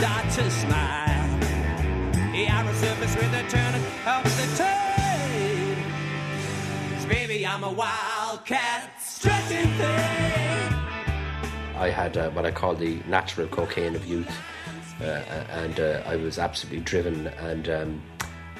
Start 0.00 0.30
to 0.30 0.50
smile. 0.50 1.38
The 2.32 2.46
with 3.16 3.34
a 3.34 3.44
turn 3.50 3.74
of 3.74 4.24
the 4.24 4.46
baby, 7.06 7.46
I'm 7.46 7.64
a 7.64 7.70
wildcat 7.70 8.92
strutting 8.98 9.70
thing. 9.80 10.72
I 11.76 11.90
had 11.90 12.16
uh, 12.16 12.30
what 12.30 12.46
I 12.46 12.50
call 12.50 12.74
the 12.74 12.98
natural 13.08 13.46
cocaine 13.48 13.94
of 13.94 14.06
youth, 14.06 14.34
uh, 15.02 15.04
and 15.50 15.78
uh, 15.78 16.02
I 16.06 16.16
was 16.16 16.38
absolutely 16.38 16.80
driven 16.80 17.26
and 17.26 17.68
um, 17.68 18.02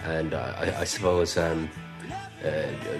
and 0.04 0.34
I, 0.34 0.80
I 0.80 0.84
suppose 0.84 1.38
um, 1.38 1.70
uh, 2.44 2.50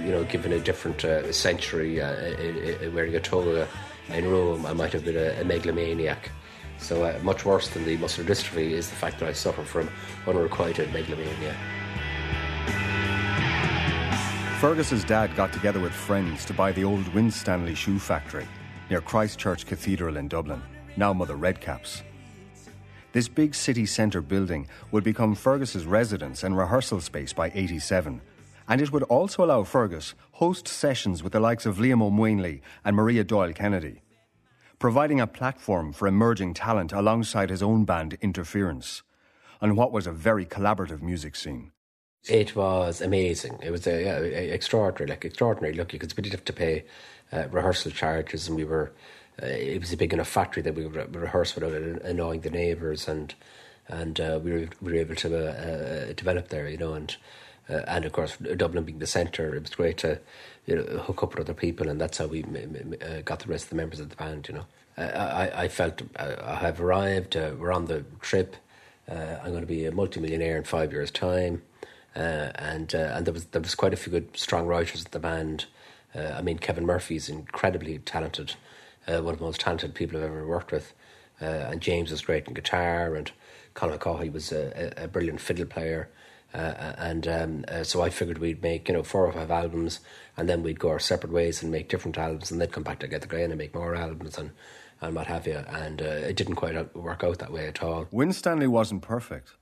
you 0.03 0.13
know, 0.13 0.25
given 0.25 0.53
a 0.53 0.61
different 0.61 1.05
uh, 1.05 1.31
century, 1.31 1.99
wearing 1.99 3.15
a 3.15 3.21
toga 3.21 3.69
in 4.09 4.31
Rome, 4.31 4.65
I 4.65 4.73
might 4.73 4.95
have 4.95 5.05
been 5.05 5.19
a, 5.19 5.43
a 5.43 5.45
megalomaniac. 5.45 6.31
So 6.81 7.05
uh, 7.05 7.19
much 7.23 7.45
worse 7.45 7.69
than 7.69 7.85
the 7.85 7.97
muscular 7.97 8.29
dystrophy 8.29 8.71
is 8.71 8.89
the 8.89 8.97
fact 8.97 9.21
that 9.21 9.29
I 9.29 9.33
suffer 9.33 9.63
from 9.63 9.91
unrequited 10.27 10.93
megalomania. 10.93 11.55
Fergus's 14.61 15.05
dad 15.05 15.35
got 15.37 15.53
together 15.53 15.81
with 15.81 15.93
friends 15.93 16.45
to 16.45 16.53
buy 16.53 16.73
the 16.73 16.85
old 16.85 17.09
Winstanley 17.15 17.75
shoe 17.75 17.99
factory 17.99 18.47
near 18.91 19.01
Christchurch 19.01 19.65
Cathedral 19.65 20.17
in 20.17 20.29
Dublin, 20.29 20.61
now 20.97 21.13
Mother 21.13 21.37
Redcaps. 21.37 22.03
This 23.13 23.29
big 23.29 23.55
city 23.55 23.87
centre 23.87 24.21
building 24.21 24.69
would 24.93 25.03
become 25.03 25.35
Fergus's 25.35 25.87
residence 25.87 26.43
and 26.45 26.57
rehearsal 26.57 27.01
space 27.01 27.33
by 27.33 27.51
87, 27.55 28.21
and 28.69 28.81
it 28.81 28.93
would 28.93 29.03
also 29.05 29.45
allow 29.45 29.65
Fergus 29.65 30.15
host 30.33 30.69
sessions 30.69 31.23
with 31.23 31.33
the 31.33 31.41
likes 31.41 31.67
of 31.67 31.79
Liam 31.79 32.03
Ó 32.03 32.11
Maonlaí 32.13 32.61
and 32.85 32.95
Maria 32.95 33.25
Doyle 33.25 33.53
Kennedy, 33.53 34.03
providing 34.81 35.21
a 35.21 35.27
platform 35.27 35.93
for 35.93 36.09
emerging 36.09 36.55
talent 36.55 36.91
alongside 36.91 37.51
his 37.51 37.63
own 37.63 37.85
band 37.85 38.17
Interference, 38.21 39.03
on 39.61 39.77
what 39.77 39.93
was 39.93 40.07
a 40.07 40.13
very 40.13 40.47
collaborative 40.47 41.03
music 41.03 41.37
scene. 41.37 41.71
It 42.25 42.57
was 42.57 43.01
amazing. 43.01 43.59
It 43.63 43.71
was 43.71 43.87
uh, 43.87 43.91
yeah, 43.91 44.19
extraordinary, 44.19 45.11
like 45.11 45.25
extraordinary. 45.25 45.75
Look, 45.75 45.91
because 45.91 46.17
we 46.17 46.23
didn't 46.23 46.35
have 46.35 46.45
to 46.47 46.53
pay 46.53 46.85
uh, 47.33 47.47
rehearsal 47.51 47.93
charges, 47.93 48.49
and 48.49 48.57
we 48.57 48.65
were. 48.65 48.93
Uh, 49.43 49.47
it 49.47 49.81
was 49.81 49.93
a 49.93 49.97
big 49.97 50.13
enough 50.13 50.29
factory 50.29 50.63
that 50.63 50.75
we 50.75 50.87
would 50.87 50.97
re- 50.97 51.21
rehearse 51.21 51.55
without 51.55 51.73
annoying 51.73 52.41
the 52.41 52.51
neighbours, 52.51 53.07
and 53.07 53.35
and 53.89 54.21
uh, 54.21 54.39
we, 54.43 54.51
were, 54.53 54.69
we 54.81 54.93
were 54.93 54.99
able 54.99 55.15
to 55.15 55.29
uh, 55.35 55.53
uh, 55.53 56.13
develop 56.13 56.49
there, 56.49 56.69
you 56.69 56.79
know, 56.79 56.95
and 56.95 57.17
and 57.69 58.05
of 58.05 58.13
course 58.13 58.37
Dublin 58.37 58.85
being 58.85 58.99
the 58.99 59.07
centre, 59.07 59.55
it 59.55 59.63
was 59.63 59.75
great 59.75 59.99
to 59.99 60.21
you 60.71 60.77
know 60.77 60.83
hook 60.99 61.23
up 61.23 61.35
with 61.35 61.41
other 61.41 61.55
people, 61.55 61.89
and 61.89 62.01
that's 62.01 62.19
how 62.19 62.27
we 62.27 62.43
uh, 62.45 63.21
got 63.25 63.41
the 63.41 63.49
rest 63.49 63.65
of 63.65 63.71
the 63.71 63.77
members 63.77 64.01
of 64.01 64.09
the 64.09 64.17
band. 64.17 64.49
You 64.49 64.55
know, 64.55 64.67
I 64.97 65.65
I 65.65 65.69
felt 65.69 66.03
uh, 66.17 66.37
I 66.43 66.55
have 66.57 66.81
arrived. 66.81 67.37
Uh, 67.37 67.53
we're 67.59 67.73
on 67.73 67.87
the 67.87 68.05
trip. 68.21 68.57
Uh, 69.11 69.37
I'm 69.43 69.51
going 69.51 69.63
to 69.63 69.67
be 69.67 69.85
a 69.87 69.93
multimillionaire 69.93 70.57
in 70.57 70.65
five 70.65 70.93
years' 70.93 71.11
time. 71.11 71.63
Uh, 72.15 72.51
and 72.57 72.95
uh, 72.95 73.13
and 73.15 73.27
there 73.27 73.35
was 73.35 73.47
there 73.47 73.61
was 73.61 73.75
quite 73.75 73.93
a 73.93 73.97
few 73.97 74.11
good 74.13 74.37
strong 74.37 74.67
writers 74.67 75.05
in 75.05 75.11
the 75.11 75.19
band. 75.19 75.67
I 76.13 76.43
mean, 76.43 76.59
Kevin 76.59 76.87
Murphy 76.87 77.15
is 77.15 77.29
incredibly 77.29 77.99
talented, 77.99 78.55
one 79.07 79.29
of 79.29 79.39
the 79.39 79.45
most 79.45 79.61
talented 79.61 79.95
people 79.95 80.19
I've 80.19 80.25
ever 80.25 80.45
worked 80.45 80.73
with. 80.73 80.93
And 81.39 81.81
James 81.81 82.11
was 82.11 82.23
great 82.23 82.49
in 82.49 82.55
guitar, 82.55 83.15
and 83.15 83.31
Colin 83.75 83.97
McCaughey 83.97 84.33
was 84.33 84.51
a, 84.51 84.93
a 84.97 85.07
brilliant 85.07 85.41
fiddle 85.41 85.67
player. 85.67 86.09
Uh, 86.53 86.95
and 86.99 87.29
um, 87.29 87.65
uh, 87.69 87.85
so 87.85 88.03
I 88.03 88.11
figured 88.11 88.39
we'd 88.39 88.63
make 88.63 88.89
you 88.89 88.95
know 88.95 89.03
four 89.03 89.27
or 89.27 89.33
five 89.33 89.51
albums, 89.51 90.01
and 90.37 90.49
then 90.49 90.63
we'd 90.63 90.81
go 90.81 90.89
our 90.89 90.99
separate 90.99 91.33
ways 91.33 91.63
and 91.63 91.71
make 91.71 91.89
different 91.89 92.19
albums, 92.19 92.51
and 92.51 92.61
they'd 92.61 92.73
come 92.73 92.83
back 92.83 92.99
together 92.99 93.27
again 93.27 93.51
and 93.51 93.59
make 93.59 93.75
more 93.75 93.95
albums 93.95 94.37
and 94.39 94.51
and 95.01 95.15
what 95.15 95.27
have 95.29 95.47
you. 95.47 95.63
And 95.69 96.03
uh, 96.03 96.05
it 96.05 96.37
didn't 96.37 96.57
quite 96.57 96.95
work 96.95 97.25
out 97.25 97.39
that 97.39 97.53
way 97.53 97.67
at 97.67 97.83
all. 97.83 98.07
Winstanley 98.11 98.67
wasn't 98.67 99.03
perfect. 99.03 99.53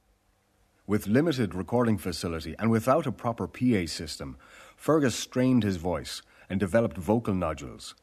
With 0.87 1.07
limited 1.07 1.55
recording 1.55 1.99
facility 1.99 2.55
and 2.59 2.71
without 2.71 3.07
a 3.07 3.13
proper 3.13 3.47
PA 3.47 3.87
system, 3.87 4.39
Fergus 4.75 5.15
strained 5.15 5.63
his 5.63 5.77
voice 5.77 6.23
and 6.49 6.59
developed 6.59 6.97
vocal 6.97 7.35
nodules. 7.35 7.95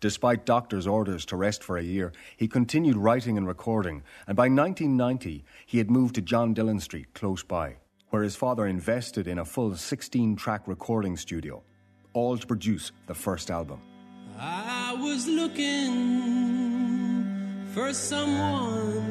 Despite 0.00 0.44
doctors' 0.44 0.86
orders 0.86 1.24
to 1.26 1.36
rest 1.36 1.64
for 1.64 1.78
a 1.78 1.82
year, 1.82 2.12
he 2.36 2.48
continued 2.48 2.98
writing 2.98 3.38
and 3.38 3.46
recording, 3.46 4.02
and 4.26 4.36
by 4.36 4.48
1990 4.48 5.42
he 5.64 5.78
had 5.78 5.90
moved 5.90 6.16
to 6.16 6.20
John 6.20 6.52
Dillon 6.52 6.80
Street, 6.80 7.14
close 7.14 7.42
by, 7.42 7.76
where 8.10 8.22
his 8.22 8.36
father 8.36 8.66
invested 8.66 9.26
in 9.26 9.38
a 9.38 9.44
full 9.44 9.74
16 9.74 10.36
track 10.36 10.68
recording 10.68 11.16
studio, 11.16 11.62
all 12.12 12.36
to 12.36 12.46
produce 12.46 12.92
the 13.06 13.14
first 13.14 13.50
album. 13.50 13.80
I 14.38 14.94
was 15.00 15.26
looking 15.26 16.46
for 17.72 17.94
someone. 17.94 19.02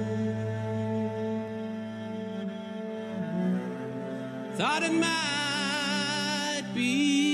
Thought 4.54 4.84
it 4.84 4.93
might 4.93 6.74
be. 6.76 7.24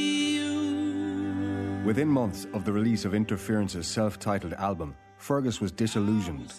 Within 1.84 2.08
months 2.08 2.46
of 2.54 2.64
the 2.64 2.72
release 2.72 3.06
of 3.06 3.16
Interference's 3.16 3.88
self 3.88 4.20
titled 4.20 4.54
album, 4.54 4.96
Fergus 5.18 5.60
was 5.60 5.72
disillusioned. 5.72 6.54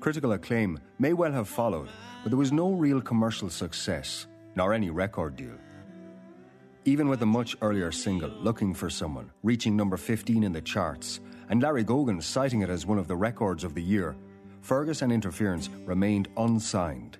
Critical 0.00 0.32
acclaim 0.32 0.78
may 0.98 1.12
well 1.12 1.32
have 1.32 1.48
followed, 1.48 1.90
but 2.22 2.30
there 2.30 2.38
was 2.38 2.50
no 2.50 2.72
real 2.72 3.02
commercial 3.02 3.50
success, 3.50 4.26
nor 4.54 4.72
any 4.72 4.88
record 4.88 5.36
deal. 5.36 5.58
Even 6.86 7.08
with 7.08 7.20
a 7.20 7.26
much 7.26 7.56
earlier 7.60 7.92
single, 7.92 8.30
Looking 8.30 8.72
for 8.72 8.88
Someone, 8.88 9.30
reaching 9.42 9.76
number 9.76 9.98
15 9.98 10.42
in 10.42 10.52
the 10.52 10.62
charts, 10.62 11.20
and 11.50 11.60
Larry 11.60 11.84
Gogan 11.84 12.22
citing 12.22 12.62
it 12.62 12.70
as 12.70 12.86
one 12.86 12.98
of 12.98 13.08
the 13.08 13.16
records 13.16 13.64
of 13.64 13.74
the 13.74 13.82
year, 13.82 14.16
Fergus 14.62 15.02
and 15.02 15.12
Interference 15.12 15.68
remained 15.84 16.28
unsigned. 16.38 17.18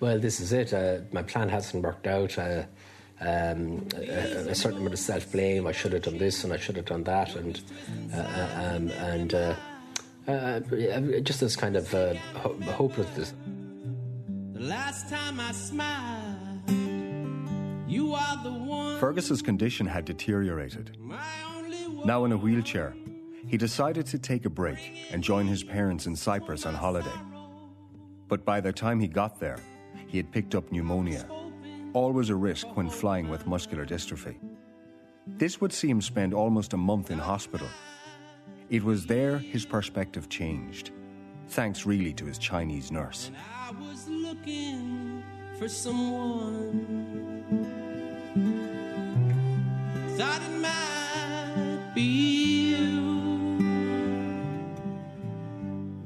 Well, 0.00 0.18
this 0.18 0.40
is 0.40 0.54
it. 0.54 0.72
Uh, 0.72 1.00
my 1.12 1.22
plan 1.22 1.50
hasn't 1.50 1.84
worked 1.84 2.06
out. 2.06 2.38
Uh, 2.38 2.62
um, 3.20 3.86
a, 3.96 4.50
a, 4.50 4.54
certain 4.54 4.78
amount 4.78 4.94
of 4.94 4.98
self 4.98 5.30
blame. 5.30 5.66
I 5.66 5.72
should 5.72 5.92
have 5.92 6.02
done 6.02 6.18
this 6.18 6.44
and 6.44 6.52
I 6.52 6.56
should 6.56 6.76
have 6.76 6.86
done 6.86 7.04
that, 7.04 7.36
and 7.36 7.60
uh, 8.12 8.16
uh 8.16 8.76
um, 8.76 8.90
and 8.90 9.34
uh, 9.34 9.54
uh, 10.28 10.60
just 11.20 11.40
this 11.40 11.56
kind 11.56 11.76
of 11.76 11.90
ho- 11.90 12.58
hopelessness. 12.72 13.34
The 14.52 14.60
last 14.60 15.08
time 15.08 15.40
I 15.40 15.52
smiled, 15.52 16.70
you 17.88 18.14
are 18.14 18.42
the 18.42 18.52
one. 18.52 18.98
Fergus's 18.98 19.42
condition 19.42 19.86
had 19.86 20.04
deteriorated. 20.04 20.96
Now 22.04 22.24
in 22.24 22.32
a 22.32 22.36
wheelchair, 22.36 22.94
he 23.46 23.56
decided 23.56 24.06
to 24.06 24.18
take 24.18 24.44
a 24.44 24.50
break 24.50 24.78
and 25.10 25.22
join 25.22 25.46
his 25.46 25.62
parents 25.62 26.06
in 26.06 26.16
Cyprus 26.16 26.66
on 26.66 26.74
holiday. 26.74 27.18
But 28.28 28.44
by 28.44 28.60
the 28.60 28.72
time 28.72 29.00
he 29.00 29.06
got 29.06 29.38
there, 29.38 29.58
he 30.06 30.16
had 30.16 30.32
picked 30.32 30.54
up 30.54 30.72
pneumonia, 30.72 31.26
always 31.94 32.28
a 32.28 32.34
risk 32.34 32.66
when 32.76 32.90
flying 32.90 33.28
with 33.28 33.46
muscular 33.46 33.86
dystrophy. 33.86 34.36
This 35.26 35.60
would 35.60 35.72
see 35.72 35.88
him 35.88 36.02
spend 36.02 36.34
almost 36.34 36.74
a 36.74 36.76
month 36.76 37.10
in 37.10 37.18
hospital. 37.18 37.68
It 38.68 38.82
was 38.84 39.06
there 39.06 39.38
his 39.38 39.64
perspective 39.64 40.28
changed, 40.28 40.90
thanks 41.48 41.86
really 41.86 42.12
to 42.14 42.26
his 42.26 42.38
Chinese 42.38 42.90
nurse. 42.90 43.30
I 43.66 43.70
was 43.70 44.08
looking 44.08 45.22
for 45.58 45.68
someone. 45.68 46.84
Thought 50.16 50.42
it 50.42 50.58
might 50.60 51.92
be 51.94 52.02
you. 52.02 53.00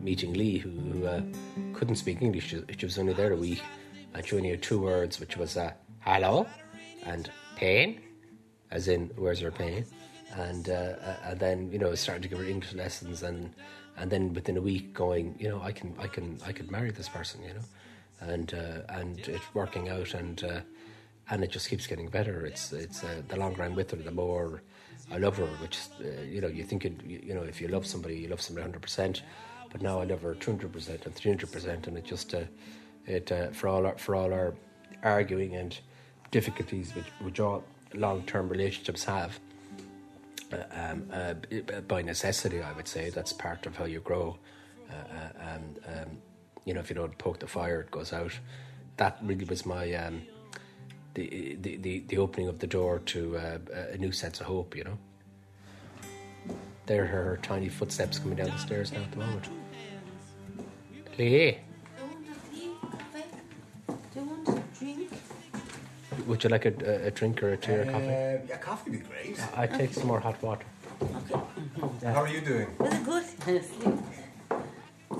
Meeting 0.00 0.34
Lee, 0.34 0.58
who, 0.58 0.70
who 0.70 1.06
uh, 1.06 1.22
couldn't 1.74 1.96
speak 1.96 2.22
English, 2.22 2.54
she 2.76 2.86
was 2.86 2.98
only 2.98 3.12
there 3.12 3.32
a 3.32 3.36
week, 3.36 3.62
and 4.14 4.26
she 4.26 4.36
only 4.36 4.50
had 4.50 4.62
two 4.62 4.80
words, 4.80 5.20
which 5.20 5.36
was 5.36 5.56
uh, 5.56 5.72
hello 6.00 6.46
and 7.04 7.30
pain, 7.56 8.00
as 8.70 8.88
in, 8.88 9.10
where's 9.16 9.40
your 9.40 9.50
pain? 9.50 9.84
And, 10.36 10.68
uh, 10.68 10.72
uh, 10.72 11.16
and 11.24 11.40
then, 11.40 11.72
you 11.72 11.78
know, 11.78 11.94
started 11.94 12.22
to 12.22 12.28
give 12.28 12.38
her 12.38 12.44
English 12.44 12.74
lessons 12.74 13.22
and 13.22 13.54
and 14.00 14.10
then 14.10 14.32
within 14.32 14.56
a 14.56 14.60
week 14.60 14.94
going, 14.94 15.34
you 15.38 15.48
know, 15.48 15.60
I 15.60 15.72
can, 15.72 15.94
I 15.98 16.06
can, 16.06 16.38
I 16.46 16.52
could 16.52 16.70
marry 16.70 16.90
this 16.92 17.08
person, 17.08 17.42
you 17.42 17.54
know, 17.54 17.64
and 18.20 18.54
uh, 18.54 18.92
and 18.94 19.18
it's 19.20 19.54
working 19.54 19.88
out, 19.88 20.14
and 20.14 20.42
uh, 20.44 20.60
and 21.30 21.44
it 21.44 21.50
just 21.50 21.68
keeps 21.68 21.86
getting 21.86 22.08
better. 22.08 22.46
It's 22.46 22.72
it's 22.72 23.04
uh, 23.04 23.22
the 23.28 23.36
longer 23.36 23.62
I'm 23.62 23.74
with 23.74 23.90
her, 23.90 23.96
the 23.96 24.10
more 24.10 24.62
I 25.10 25.18
love 25.18 25.36
her. 25.38 25.46
Which 25.46 25.78
uh, 26.00 26.22
you 26.22 26.40
know, 26.40 26.48
you 26.48 26.64
think 26.64 26.84
you, 26.84 26.94
you 27.04 27.34
know, 27.34 27.42
if 27.42 27.60
you 27.60 27.68
love 27.68 27.86
somebody, 27.86 28.16
you 28.16 28.28
love 28.28 28.40
somebody 28.40 28.62
100 28.62 28.80
percent, 28.80 29.22
but 29.70 29.82
now 29.82 30.00
I 30.00 30.04
love 30.04 30.22
her 30.22 30.34
200 30.34 30.72
percent 30.72 31.06
and 31.06 31.14
300 31.14 31.50
percent, 31.50 31.86
and 31.86 31.96
it 31.96 32.04
just 32.04 32.34
uh, 32.34 32.42
it 33.08 33.32
uh, 33.32 33.50
for 33.50 33.68
all 33.68 33.86
our, 33.86 33.98
for 33.98 34.14
all 34.14 34.32
our 34.32 34.54
arguing 35.02 35.54
and 35.54 35.78
difficulties 36.30 36.94
which 36.94 37.06
which 37.20 37.40
all 37.40 37.64
long 37.94 38.22
term 38.22 38.48
relationships 38.48 39.04
have. 39.04 39.38
Uh, 40.52 40.62
um, 40.72 41.10
uh, 41.12 41.34
by 41.88 42.00
necessity, 42.00 42.62
I 42.62 42.72
would 42.72 42.88
say 42.88 43.10
that's 43.10 43.34
part 43.34 43.66
of 43.66 43.76
how 43.76 43.84
you 43.84 44.00
grow. 44.00 44.38
Uh, 44.90 45.28
and 45.40 45.80
um, 45.86 46.18
you 46.64 46.72
know, 46.72 46.80
if 46.80 46.88
you 46.88 46.96
don't 46.96 47.16
poke 47.18 47.38
the 47.38 47.46
fire, 47.46 47.80
it 47.80 47.90
goes 47.90 48.12
out. 48.12 48.32
That 48.96 49.18
really 49.22 49.44
was 49.44 49.66
my 49.66 49.92
um, 49.94 50.22
the, 51.14 51.56
the, 51.60 52.04
the 52.08 52.18
opening 52.18 52.48
of 52.48 52.60
the 52.60 52.66
door 52.66 53.00
to 53.00 53.36
a 53.36 53.96
new 53.98 54.12
sense 54.12 54.40
of 54.40 54.46
hope. 54.46 54.74
You 54.74 54.84
know, 54.84 54.98
there 56.86 57.02
are 57.04 57.06
her 57.06 57.38
tiny 57.42 57.68
footsteps 57.68 58.18
coming 58.18 58.36
down 58.36 58.46
the 58.46 58.58
stairs 58.58 58.92
now 58.92 59.00
at 59.00 59.10
the 59.10 59.18
moment. 59.18 59.48
Lee. 61.18 61.58
Would 66.28 66.44
you 66.44 66.50
like 66.50 66.66
a, 66.66 67.06
a 67.06 67.10
drink 67.10 67.42
or 67.42 67.54
a 67.54 67.56
tea 67.56 67.72
or 67.72 67.86
coffee? 67.86 68.04
Uh, 68.04 68.38
yeah, 68.46 68.56
coffee 68.60 68.90
would 68.90 69.00
be 69.00 69.06
great. 69.06 69.40
I 69.56 69.66
take 69.66 69.94
some 69.94 70.06
more 70.06 70.20
hot 70.20 70.40
water. 70.42 70.66
Okay. 71.02 71.40
Yeah. 72.02 72.12
How 72.12 72.20
are 72.20 72.28
you 72.28 72.42
doing? 72.42 72.68
Really 72.78 72.98
good. 72.98 73.24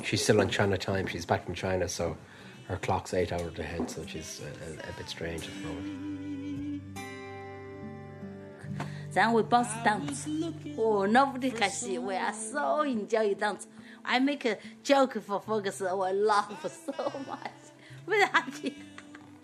she's 0.05 0.23
still 0.23 0.43
on 0.43 0.51
China 0.51 0.77
time. 0.77 1.07
She's 1.07 1.25
back 1.25 1.47
from 1.47 1.55
China, 1.55 1.89
so 1.89 2.19
her 2.67 2.77
clock's 2.77 3.15
eight 3.15 3.33
hours 3.33 3.59
ahead, 3.59 3.91
so 3.91 4.05
she's 4.07 4.43
a, 4.43 4.91
a, 4.91 4.93
bit 4.99 5.09
strange 5.09 5.49
at 5.49 5.55
the 5.55 5.69
moment. 5.69 6.83
Then 9.11 9.33
we 9.33 9.43
both 9.45 9.73
dance. 9.83 10.29
Oh, 10.77 11.07
nobody 11.07 11.51
can 11.53 11.71
see. 11.71 11.97
We 11.97 12.17
are 12.17 12.35
so 12.35 12.83
enjoy 12.83 13.33
dance. 13.33 13.67
I 14.05 14.19
make 14.19 14.45
a 14.45 14.59
joke 14.83 15.23
for 15.23 15.41
Fergus. 15.41 15.81
We 15.81 15.87
laugh 15.87 16.67
so 16.85 17.13
much. 17.27 17.51
We're 18.05 18.27
happy. 18.27 18.77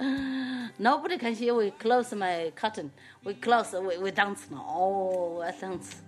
Nobody 0.79 1.19
can 1.19 1.35
hear. 1.35 1.55
We 1.55 1.71
close 1.71 2.13
my 2.15 2.53
curtain. 2.55 2.91
We 3.25 3.35
close. 3.35 3.73
We, 3.73 3.99
we 3.99 4.11
dance 4.11 4.49
now. 4.51 4.65
Oh, 4.69 5.41
I 5.41 5.53
dance. 5.53 6.03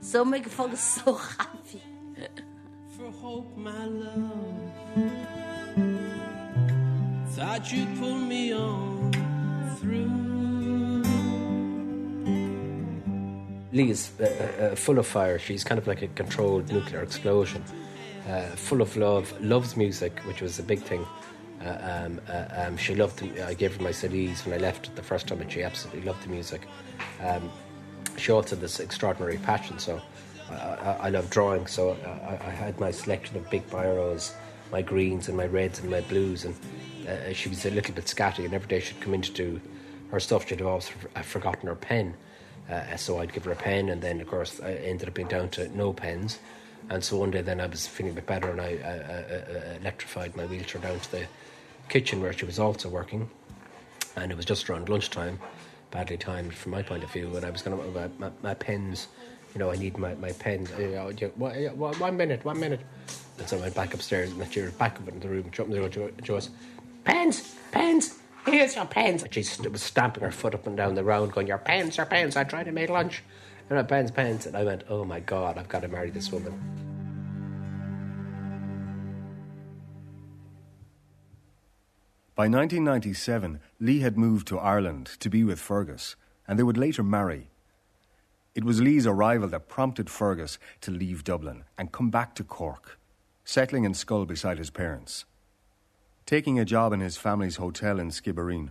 So 0.00 0.24
make 0.24 0.46
folks 0.46 0.80
so 1.04 1.14
happy. 1.14 1.82
For 2.96 3.10
hope, 3.10 3.56
my 3.56 3.86
love. 3.86 4.72
Thought 7.30 7.72
you'd 7.72 7.98
pull 7.98 8.14
me 8.14 8.52
on 8.54 9.10
through. 9.80 10.34
Lee 13.72 13.90
is 13.90 14.12
uh, 14.20 14.24
uh, 14.24 14.76
full 14.76 15.00
of 15.00 15.06
fire. 15.06 15.36
She's 15.40 15.64
kind 15.64 15.78
of 15.80 15.88
like 15.88 16.02
a 16.02 16.06
controlled 16.08 16.70
nuclear 16.70 17.02
explosion. 17.02 17.64
Uh, 18.28 18.42
full 18.54 18.80
of 18.80 18.96
love, 18.96 19.34
loves 19.40 19.76
music, 19.76 20.20
which 20.20 20.40
was 20.40 20.60
a 20.60 20.62
big 20.62 20.80
thing. 20.80 21.04
Uh, 21.64 22.04
um, 22.04 22.20
uh, 22.28 22.44
um, 22.52 22.76
she 22.76 22.94
loved. 22.94 23.18
The, 23.18 23.46
I 23.46 23.54
gave 23.54 23.76
her 23.76 23.82
my 23.82 23.90
CDs 23.90 24.44
when 24.44 24.54
I 24.54 24.58
left 24.58 24.94
the 24.94 25.02
first 25.02 25.26
time, 25.26 25.40
and 25.40 25.50
she 25.50 25.62
absolutely 25.62 26.02
loved 26.02 26.22
the 26.22 26.28
music. 26.28 26.62
Um, 27.22 27.50
she 28.18 28.32
also 28.32 28.50
had 28.50 28.60
this 28.60 28.80
extraordinary 28.80 29.38
passion. 29.38 29.78
So 29.78 30.00
I, 30.50 30.54
I, 30.54 30.96
I 31.02 31.08
love 31.08 31.30
drawing. 31.30 31.66
So 31.66 31.96
I, 32.04 32.46
I, 32.46 32.50
had 32.50 32.78
my 32.78 32.90
selection 32.90 33.36
of 33.36 33.48
big 33.50 33.68
biros, 33.70 34.34
my 34.70 34.82
greens 34.82 35.28
and 35.28 35.36
my 35.36 35.46
reds 35.46 35.80
and 35.80 35.90
my 35.90 36.02
blues, 36.02 36.44
and 36.44 36.54
uh, 37.08 37.32
she 37.32 37.48
was 37.48 37.64
a 37.64 37.70
little 37.70 37.94
bit 37.94 38.04
scatty. 38.04 38.44
And 38.44 38.52
every 38.52 38.68
day 38.68 38.80
she'd 38.80 39.00
come 39.00 39.14
in 39.14 39.22
to 39.22 39.32
do 39.32 39.60
her 40.10 40.20
stuff, 40.20 40.46
she'd 40.46 40.60
have 40.60 40.68
always 40.68 40.90
forgotten 41.22 41.68
her 41.68 41.74
pen. 41.74 42.14
Uh, 42.70 42.96
so 42.96 43.20
I'd 43.20 43.32
give 43.32 43.44
her 43.44 43.52
a 43.52 43.56
pen, 43.56 43.88
and 43.88 44.02
then 44.02 44.20
of 44.20 44.26
course 44.26 44.60
I 44.60 44.72
ended 44.74 45.08
up 45.08 45.14
being 45.14 45.28
down 45.28 45.48
to 45.50 45.74
no 45.76 45.92
pens. 45.92 46.38
And 46.90 47.02
so 47.02 47.16
one 47.16 47.30
day, 47.30 47.40
then 47.40 47.62
I 47.62 47.66
was 47.66 47.86
feeling 47.86 48.12
a 48.12 48.16
bit 48.16 48.26
better, 48.26 48.50
and 48.50 48.60
I 48.60 48.74
uh, 48.76 49.78
electrified 49.80 50.36
my 50.36 50.44
wheelchair 50.44 50.82
down 50.82 51.00
to 51.00 51.10
the 51.10 51.26
kitchen 51.88 52.20
where 52.20 52.32
she 52.32 52.44
was 52.44 52.58
also 52.58 52.88
working, 52.88 53.28
and 54.16 54.30
it 54.30 54.36
was 54.36 54.44
just 54.44 54.68
around 54.68 54.88
lunchtime, 54.88 55.38
badly 55.90 56.16
timed 56.16 56.54
from 56.54 56.72
my 56.72 56.82
point 56.82 57.04
of 57.04 57.10
view. 57.10 57.36
And 57.36 57.44
I 57.44 57.50
was 57.50 57.62
going 57.62 57.76
to 57.76 57.90
my, 57.90 58.08
my, 58.18 58.30
my 58.42 58.54
pens, 58.54 59.08
you 59.54 59.58
know, 59.58 59.70
I 59.70 59.76
need 59.76 59.96
my 59.98 60.14
my 60.14 60.32
pens. 60.32 60.70
Uh, 60.72 61.12
one 61.12 62.16
minute, 62.16 62.44
one 62.44 62.58
minute. 62.58 62.80
And 63.38 63.48
so 63.48 63.56
I 63.58 63.60
went 63.62 63.74
back 63.74 63.94
upstairs, 63.94 64.30
and 64.30 64.52
she 64.52 64.60
was 64.60 64.72
back 64.72 65.00
up 65.00 65.08
in 65.08 65.20
the 65.20 65.28
room, 65.28 65.50
jumping 65.52 65.80
the 65.80 65.88
door. 65.88 66.10
She 66.24 66.48
pens, 67.04 67.54
pens. 67.72 68.18
Here's 68.46 68.76
your 68.76 68.84
pens. 68.86 69.24
She 69.30 69.40
was 69.68 69.82
stamping 69.82 70.22
her 70.22 70.30
foot 70.30 70.54
up 70.54 70.66
and 70.66 70.76
down 70.76 70.94
the 70.94 71.04
round, 71.04 71.32
going, 71.32 71.46
"Your 71.46 71.58
pens, 71.58 71.96
your 71.96 72.06
pens." 72.06 72.36
I 72.36 72.44
tried 72.44 72.64
to 72.64 72.72
make 72.72 72.90
lunch, 72.90 73.22
and 73.70 73.76
my 73.78 73.82
pens, 73.82 74.10
pens. 74.10 74.46
And 74.46 74.56
I 74.56 74.64
went, 74.64 74.84
"Oh 74.88 75.04
my 75.04 75.20
God, 75.20 75.58
I've 75.58 75.68
got 75.68 75.82
to 75.82 75.88
marry 75.88 76.10
this 76.10 76.30
woman." 76.30 76.93
By 82.36 82.48
1997, 82.48 83.60
Lee 83.78 84.00
had 84.00 84.18
moved 84.18 84.48
to 84.48 84.58
Ireland 84.58 85.06
to 85.20 85.30
be 85.30 85.44
with 85.44 85.60
Fergus, 85.60 86.16
and 86.48 86.58
they 86.58 86.64
would 86.64 86.76
later 86.76 87.04
marry. 87.04 87.48
It 88.56 88.64
was 88.64 88.80
Lee's 88.80 89.06
arrival 89.06 89.46
that 89.50 89.68
prompted 89.68 90.10
Fergus 90.10 90.58
to 90.80 90.90
leave 90.90 91.22
Dublin 91.22 91.62
and 91.78 91.92
come 91.92 92.10
back 92.10 92.34
to 92.34 92.42
Cork, 92.42 92.98
settling 93.44 93.84
in 93.84 93.92
Schull 93.92 94.26
beside 94.26 94.58
his 94.58 94.70
parents. 94.70 95.26
Taking 96.26 96.58
a 96.58 96.64
job 96.64 96.92
in 96.92 96.98
his 96.98 97.16
family's 97.16 97.56
hotel 97.56 98.00
in 98.00 98.10
Skibbereen, 98.10 98.70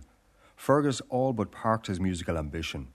Fergus 0.56 1.00
all 1.08 1.32
but 1.32 1.50
parked 1.50 1.86
his 1.86 1.98
musical 1.98 2.36
ambition, 2.36 2.88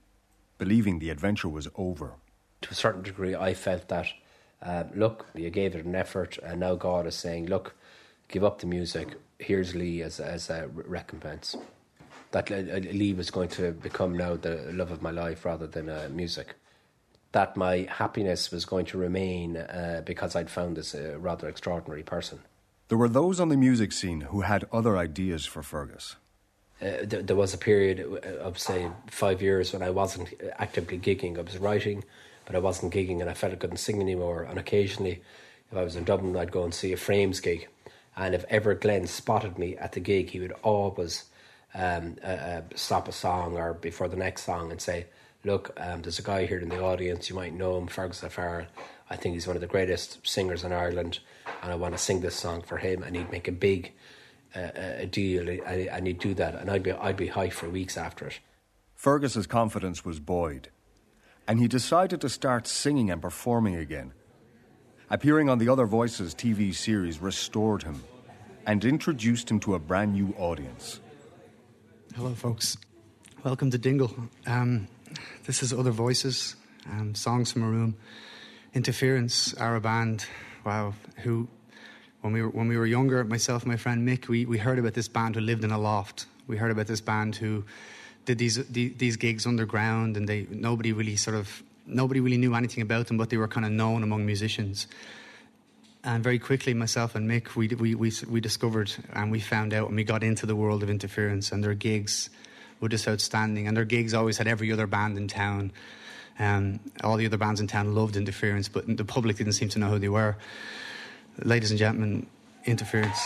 believing 0.59 0.99
the 0.99 1.09
adventure 1.09 1.49
was 1.49 1.67
over. 1.77 2.13
To 2.61 2.69
a 2.69 2.75
certain 2.75 3.01
degree, 3.01 3.35
I 3.35 3.55
felt 3.55 3.87
that, 3.87 4.13
uh, 4.61 4.83
look, 4.93 5.25
you 5.33 5.49
gave 5.49 5.75
it 5.75 5.83
an 5.83 5.95
effort, 5.95 6.37
and 6.43 6.59
now 6.59 6.75
God 6.75 7.07
is 7.07 7.15
saying, 7.15 7.47
look, 7.47 7.75
give 8.27 8.43
up 8.43 8.59
the 8.59 8.67
music, 8.67 9.17
here's 9.39 9.73
Lee 9.73 10.01
as 10.03 10.19
as 10.19 10.49
a 10.49 10.67
recompense. 10.67 11.55
That 12.31 12.49
Lee 12.51 13.13
was 13.13 13.31
going 13.31 13.49
to 13.49 13.71
become 13.71 14.15
now 14.15 14.35
the 14.35 14.69
love 14.71 14.91
of 14.91 15.01
my 15.01 15.09
life 15.09 15.45
rather 15.45 15.65
than 15.65 15.89
uh, 15.89 16.09
music. 16.11 16.55
That 17.31 17.57
my 17.57 17.87
happiness 17.89 18.51
was 18.51 18.65
going 18.65 18.85
to 18.87 18.97
remain 18.99 19.57
uh, 19.57 20.03
because 20.05 20.35
I'd 20.35 20.49
found 20.49 20.77
this 20.77 20.93
uh, 20.93 21.17
rather 21.19 21.47
extraordinary 21.47 22.03
person. 22.03 22.39
There 22.89 22.97
were 22.97 23.09
those 23.09 23.39
on 23.39 23.49
the 23.49 23.57
music 23.57 23.91
scene 23.91 24.21
who 24.21 24.41
had 24.41 24.65
other 24.71 24.97
ideas 24.97 25.45
for 25.45 25.63
Fergus. 25.63 26.15
uh, 26.81 27.05
th- 27.05 27.25
there 27.25 27.35
was 27.35 27.53
a 27.53 27.57
period 27.57 27.99
of 28.41 28.57
say 28.57 28.89
five 29.07 29.41
years 29.41 29.73
when 29.73 29.81
I 29.81 29.89
wasn't 29.89 30.29
actively 30.57 30.97
gigging. 30.97 31.37
I 31.37 31.41
was 31.41 31.57
writing, 31.57 32.03
but 32.45 32.55
I 32.55 32.59
wasn't 32.59 32.93
gigging, 32.93 33.21
and 33.21 33.29
I 33.29 33.33
felt 33.33 33.53
I 33.53 33.57
couldn't 33.57 33.77
sing 33.77 33.99
anymore. 34.01 34.43
And 34.43 34.57
occasionally, 34.57 35.21
if 35.71 35.77
I 35.77 35.83
was 35.83 35.95
in 35.95 36.03
Dublin, 36.03 36.35
I'd 36.37 36.51
go 36.51 36.63
and 36.63 36.73
see 36.73 36.93
a 36.93 36.97
Frames 36.97 37.39
gig, 37.39 37.67
and 38.19 38.35
if 38.35 38.43
ever 38.49 38.75
Glen 38.75 39.07
spotted 39.07 39.57
me 39.57 39.77
at 39.77 39.93
the 39.93 40.01
gig, 40.01 40.29
he 40.29 40.41
would 40.41 40.51
always 40.61 41.23
um, 41.73 42.17
uh, 42.21 42.27
uh, 42.27 42.61
stop 42.75 43.07
a 43.07 43.13
song 43.13 43.57
or 43.57 43.73
before 43.73 44.09
the 44.09 44.17
next 44.17 44.43
song 44.43 44.71
and 44.71 44.81
say, 44.81 45.05
"Look, 45.45 45.71
um, 45.77 46.01
there's 46.01 46.19
a 46.19 46.23
guy 46.23 46.45
here 46.45 46.59
in 46.59 46.67
the 46.67 46.83
audience. 46.83 47.29
You 47.29 47.35
might 47.37 47.53
know 47.53 47.77
him, 47.77 47.87
Fergus 47.87 48.23
O'Farrell. 48.23 48.67
I 49.09 49.15
think 49.15 49.35
he's 49.35 49.47
one 49.47 49.55
of 49.55 49.61
the 49.61 49.67
greatest 49.67 50.27
singers 50.27 50.65
in 50.65 50.73
Ireland, 50.73 51.19
and 51.63 51.71
I 51.71 51.75
want 51.75 51.93
to 51.93 51.97
sing 51.97 52.19
this 52.19 52.35
song 52.35 52.61
for 52.61 52.77
him." 52.77 53.03
And 53.03 53.15
he'd 53.15 53.31
make 53.31 53.47
a 53.47 53.53
big 53.53 53.93
uh, 54.53 54.69
a 54.75 55.05
deal, 55.05 55.47
and 55.47 56.05
he'd 56.05 56.19
do 56.19 56.33
that, 56.33 56.55
and 56.55 56.69
I'd 56.69 56.83
be 56.83 56.91
I'd 56.91 57.17
be 57.17 57.27
high 57.27 57.49
for 57.49 57.69
weeks 57.69 57.97
after 57.97 58.27
it. 58.27 58.39
Fergus's 58.95 59.47
confidence 59.47 60.03
was 60.03 60.19
buoyed, 60.19 60.69
and 61.47 61.57
he 61.57 61.69
decided 61.69 62.19
to 62.19 62.27
start 62.27 62.67
singing 62.67 63.09
and 63.09 63.21
performing 63.21 63.75
again. 63.75 64.11
Appearing 65.11 65.49
on 65.49 65.57
the 65.57 65.69
Other 65.69 65.87
Voices 65.87 66.35
TV 66.35 66.71
series 66.73 67.19
restored 67.19 67.81
him 67.81 68.03
and 68.67 68.85
introduced 68.85 69.49
him 69.49 69.59
to 69.61 69.73
a 69.73 69.79
brand 69.79 70.13
new 70.13 70.35
audience. 70.37 70.99
Hello, 72.15 72.35
folks. 72.35 72.77
Welcome 73.43 73.71
to 73.71 73.79
Dingle. 73.79 74.13
Um, 74.45 74.87
this 75.47 75.63
is 75.63 75.73
Other 75.73 75.89
Voices, 75.89 76.55
um, 76.85 77.15
Songs 77.15 77.51
from 77.51 77.63
a 77.63 77.67
Room. 77.67 77.95
Interference, 78.75 79.55
our 79.55 79.79
band, 79.79 80.27
wow, 80.63 80.93
who, 81.23 81.47
when 82.21 82.31
we 82.31 82.43
were, 82.43 82.49
when 82.49 82.67
we 82.67 82.77
were 82.77 82.85
younger, 82.85 83.23
myself 83.23 83.63
and 83.63 83.71
my 83.71 83.77
friend 83.77 84.07
Mick, 84.07 84.27
we, 84.27 84.45
we 84.45 84.59
heard 84.59 84.77
about 84.77 84.93
this 84.93 85.07
band 85.07 85.33
who 85.33 85.41
lived 85.41 85.63
in 85.63 85.71
a 85.71 85.79
loft. 85.79 86.27
We 86.45 86.57
heard 86.57 86.69
about 86.69 86.85
this 86.85 87.01
band 87.01 87.35
who 87.35 87.63
did 88.25 88.37
these, 88.37 88.63
these 88.67 89.17
gigs 89.17 89.47
underground 89.47 90.17
and 90.17 90.29
they, 90.29 90.45
nobody 90.51 90.93
really 90.93 91.15
sort 91.15 91.35
of, 91.35 91.63
nobody 91.89 92.19
really 92.19 92.37
knew 92.37 92.55
anything 92.55 92.81
about 92.81 93.07
them, 93.07 93.17
but 93.17 93.29
they 93.29 93.37
were 93.37 93.47
kind 93.47 93.65
of 93.65 93.71
known 93.71 94.03
among 94.03 94.25
musicians. 94.25 94.87
And 96.03 96.23
very 96.23 96.39
quickly, 96.39 96.73
myself 96.73 97.15
and 97.15 97.29
Mick, 97.29 97.55
we, 97.55 97.67
we, 97.67 97.95
we, 97.95 98.11
we 98.29 98.39
discovered 98.39 98.91
and 99.11 99.31
we 99.31 99.39
found 99.39 99.73
out 99.73 99.87
and 99.87 99.95
we 99.95 100.03
got 100.03 100.23
into 100.23 100.45
the 100.45 100.55
world 100.55 100.81
of 100.81 100.89
interference 100.89 101.51
and 101.51 101.63
their 101.63 101.73
gigs 101.73 102.29
were 102.79 102.87
just 102.87 103.07
outstanding. 103.07 103.67
And 103.67 103.75
their 103.75 103.85
gigs 103.85 104.13
always 104.13 104.37
had 104.37 104.47
every 104.47 104.71
other 104.71 104.87
band 104.87 105.17
in 105.17 105.27
town. 105.27 105.71
Um, 106.39 106.79
all 107.03 107.17
the 107.17 107.25
other 107.25 107.37
bands 107.37 107.59
in 107.59 107.67
town 107.67 107.93
loved 107.95 108.15
interference, 108.15 108.69
but 108.69 108.85
the 108.95 109.03
public 109.03 109.35
didn't 109.35 109.53
seem 109.53 109.67
to 109.69 109.79
know 109.79 109.89
who 109.89 109.99
they 109.99 110.07
were. 110.07 110.37
Ladies 111.43 111.71
and 111.71 111.77
gentlemen, 111.77 112.27
interference. 112.65 113.19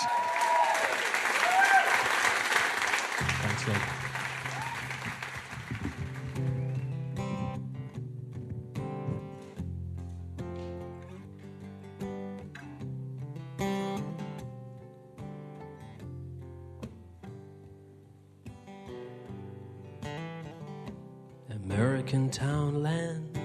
Thanks. 3.65 3.92
American 22.13 22.29
townland, 22.29 23.39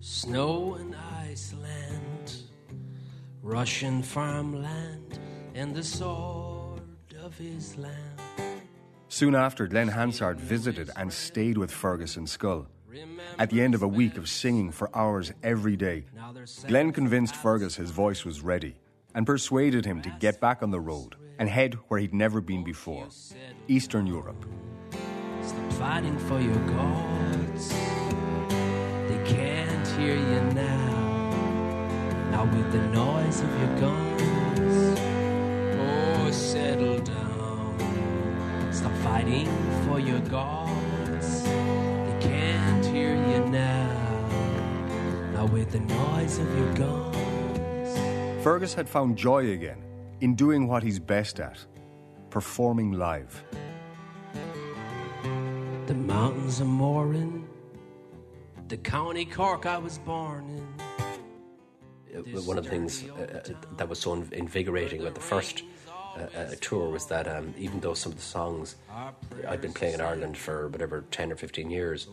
snow 0.00 0.76
and 0.76 0.96
Iceland, 1.28 2.36
Russian 3.42 4.02
farmland, 4.02 5.18
and 5.54 5.74
the 5.74 5.82
sword 5.82 6.80
of 7.22 7.38
Islam. 7.38 8.16
Soon 9.08 9.34
after, 9.34 9.66
Glen 9.66 9.88
Hansard 9.88 10.40
visited 10.40 10.90
and 10.96 11.12
stayed 11.12 11.58
with 11.58 11.70
Fergus 11.70 12.16
in 12.16 12.24
Schull. 12.24 12.66
At 13.38 13.50
the 13.50 13.60
end 13.60 13.74
of 13.74 13.82
a 13.82 13.88
week 13.88 14.16
of 14.16 14.26
singing 14.26 14.72
for 14.72 14.88
hours 14.96 15.30
every 15.42 15.76
day, 15.76 16.06
Glenn 16.66 16.92
convinced 16.92 17.36
Fergus 17.36 17.76
his 17.76 17.90
voice 17.90 18.24
was 18.24 18.40
ready 18.40 18.76
and 19.14 19.26
persuaded 19.26 19.84
him 19.84 20.00
to 20.00 20.16
get 20.18 20.40
back 20.40 20.62
on 20.62 20.70
the 20.70 20.80
road 20.80 21.14
and 21.38 21.50
head 21.50 21.74
where 21.88 22.00
he'd 22.00 22.14
never 22.14 22.40
been 22.40 22.64
before 22.64 23.08
Eastern 23.68 24.06
Europe. 24.06 24.46
Fighting 25.78 26.18
for 26.18 26.40
your 26.40 26.54
gods. 26.68 27.68
They 29.08 29.20
can't 29.26 29.86
hear 29.98 30.14
you 30.14 30.40
now. 30.54 31.30
Now 32.30 32.44
with 32.44 32.70
the 32.70 32.78
noise 32.88 33.40
of 33.40 33.50
your 33.60 33.80
guns. 33.80 34.98
Oh, 35.80 36.30
settle 36.30 36.98
down. 37.00 38.72
Stop 38.72 38.92
fighting 39.02 39.48
for 39.86 39.98
your 39.98 40.20
gods. 40.20 41.42
They 41.42 42.18
can't 42.20 42.86
hear 42.86 43.14
you 43.14 43.44
now. 43.46 44.30
Now 45.32 45.46
with 45.46 45.72
the 45.72 45.80
noise 45.80 46.38
of 46.38 46.58
your 46.58 46.72
guns. 46.74 48.44
Fergus 48.44 48.74
had 48.74 48.88
found 48.88 49.16
joy 49.18 49.50
again 49.50 49.82
in 50.20 50.34
doing 50.34 50.68
what 50.68 50.84
he's 50.84 51.00
best 51.00 51.40
at 51.40 51.58
performing 52.30 52.92
live. 52.92 53.44
Mountains 56.24 56.60
of 56.60 56.68
Morin, 56.68 57.46
the 58.68 58.78
county 58.78 59.26
Cork 59.26 59.66
I 59.66 59.76
was 59.76 59.98
born 59.98 60.48
in. 60.48 60.64
Uh, 62.16 62.40
One 62.40 62.56
of 62.56 62.64
the 62.64 62.70
things 62.70 63.04
uh, 63.04 63.12
uh, 63.12 63.76
that 63.76 63.86
was 63.86 63.98
so 63.98 64.14
invigorating 64.32 65.02
about 65.02 65.16
the 65.16 65.20
first 65.20 65.64
uh, 66.16 66.20
uh, 66.20 66.54
tour 66.62 66.88
was 66.88 67.04
that 67.08 67.28
um, 67.28 67.52
even 67.58 67.78
though 67.80 67.92
some 67.92 68.12
of 68.12 68.16
the 68.16 68.24
songs 68.24 68.76
I'd 69.46 69.60
been 69.60 69.74
playing 69.74 69.96
in 69.96 70.00
Ireland 70.00 70.38
for 70.38 70.68
whatever 70.68 71.04
ten 71.10 71.30
or 71.30 71.36
fifteen 71.36 71.68
years, 71.68 72.08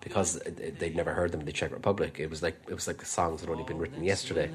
because 0.00 0.38
they'd 0.78 0.94
never 0.94 1.12
heard 1.12 1.32
them 1.32 1.40
in 1.40 1.46
the 1.46 1.56
Czech 1.60 1.72
Republic, 1.72 2.20
it 2.20 2.30
was 2.30 2.44
like 2.44 2.56
it 2.68 2.74
was 2.74 2.86
like 2.86 2.98
the 2.98 3.04
songs 3.04 3.40
had 3.40 3.50
only 3.50 3.64
been 3.64 3.78
written 3.78 4.04
yesterday. 4.04 4.48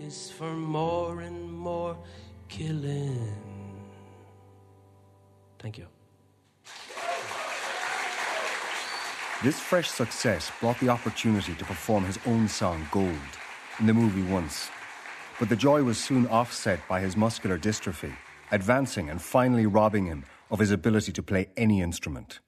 Is 0.00 0.30
for 0.30 0.54
more 0.54 1.20
and 1.20 1.52
more 1.52 1.96
killing. 2.48 3.28
Thank 5.58 5.78
you. 5.78 5.86
This 9.46 9.60
fresh 9.60 9.88
success 9.88 10.50
brought 10.58 10.80
the 10.80 10.88
opportunity 10.88 11.54
to 11.54 11.64
perform 11.64 12.04
his 12.04 12.18
own 12.26 12.48
song 12.48 12.84
Gold 12.90 13.32
in 13.78 13.86
the 13.86 13.94
movie 13.94 14.24
Once. 14.24 14.70
But 15.38 15.48
the 15.48 15.54
joy 15.54 15.84
was 15.84 16.02
soon 16.02 16.26
offset 16.26 16.80
by 16.88 16.98
his 16.98 17.16
muscular 17.16 17.56
dystrophy, 17.56 18.12
advancing 18.50 19.08
and 19.08 19.22
finally 19.22 19.64
robbing 19.64 20.06
him 20.06 20.24
of 20.50 20.58
his 20.58 20.72
ability 20.72 21.12
to 21.12 21.22
play 21.22 21.46
any 21.56 21.80
instrument. 21.80 22.40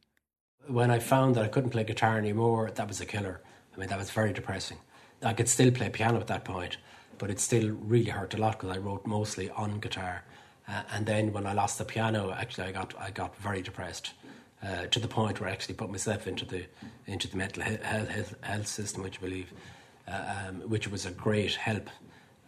When 0.66 0.90
I 0.90 0.98
found 0.98 1.36
that 1.36 1.44
I 1.44 1.46
couldn't 1.46 1.70
play 1.70 1.84
guitar 1.84 2.18
anymore, 2.18 2.72
that 2.74 2.88
was 2.88 3.00
a 3.00 3.06
killer. 3.06 3.42
I 3.72 3.78
mean, 3.78 3.88
that 3.90 3.98
was 3.98 4.10
very 4.10 4.32
depressing. 4.32 4.78
I 5.22 5.34
could 5.34 5.48
still 5.48 5.70
play 5.70 5.90
piano 5.90 6.18
at 6.18 6.26
that 6.26 6.44
point, 6.44 6.78
but 7.18 7.30
it 7.30 7.38
still 7.38 7.70
really 7.70 8.10
hurt 8.10 8.34
a 8.34 8.38
lot 8.38 8.58
because 8.58 8.76
I 8.76 8.80
wrote 8.80 9.06
mostly 9.06 9.50
on 9.50 9.78
guitar. 9.78 10.24
Uh, 10.66 10.82
and 10.92 11.06
then 11.06 11.32
when 11.32 11.46
I 11.46 11.52
lost 11.52 11.78
the 11.78 11.84
piano, 11.84 12.32
actually, 12.32 12.66
I 12.66 12.72
got 12.72 12.92
I 12.98 13.12
got 13.12 13.36
very 13.36 13.62
depressed 13.62 14.14
uh, 14.62 14.86
to 14.86 14.98
the 14.98 15.08
point 15.08 15.40
where 15.40 15.48
I 15.48 15.52
actually 15.52 15.74
put 15.76 15.90
myself 15.90 16.26
into 16.26 16.44
the 16.44 16.64
into 17.06 17.28
the 17.28 17.36
mental 17.36 17.62
health, 17.62 17.82
health, 17.82 18.34
health 18.40 18.66
system, 18.66 19.02
which 19.02 19.18
I 19.18 19.20
believe, 19.20 19.52
uh, 20.08 20.46
um, 20.48 20.60
which 20.68 20.88
was 20.88 21.06
a 21.06 21.10
great 21.10 21.54
help. 21.54 21.88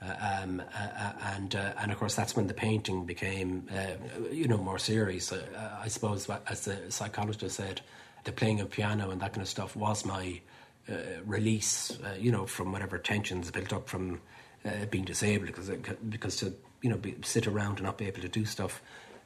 Uh, 0.02 0.40
um, 0.42 0.62
uh, 0.74 0.78
uh, 0.78 1.12
and 1.34 1.54
uh, 1.54 1.74
and 1.78 1.92
of 1.92 1.98
course 1.98 2.14
that's 2.14 2.34
when 2.34 2.46
the 2.46 2.54
painting 2.54 3.04
became 3.04 3.68
you 4.32 4.48
know 4.48 4.56
more 4.56 4.78
serious. 4.78 5.32
I 5.32 5.88
suppose, 5.88 6.28
as 6.46 6.64
the 6.64 6.90
psychologist 6.90 7.56
said, 7.56 7.82
the 8.24 8.32
playing 8.32 8.60
of 8.60 8.70
piano 8.70 9.10
and 9.10 9.20
that 9.20 9.34
kind 9.34 9.42
of 9.42 9.48
stuff 9.48 9.76
was 9.76 10.04
my 10.04 10.40
release, 11.24 11.96
you 12.18 12.32
know, 12.32 12.46
from 12.46 12.72
whatever 12.72 12.98
tensions 12.98 13.50
built 13.50 13.72
up 13.72 13.88
from 13.88 14.20
being 14.90 15.04
disabled. 15.04 15.48
Because 15.48 15.68
it, 15.68 16.10
because 16.10 16.36
to 16.36 16.54
you 16.80 16.88
know 16.88 16.96
be, 16.96 17.16
sit 17.22 17.46
around 17.46 17.76
and 17.76 17.82
not 17.82 17.98
be 17.98 18.06
able 18.06 18.22
to 18.22 18.28
do 18.28 18.46
stuff 18.46 18.82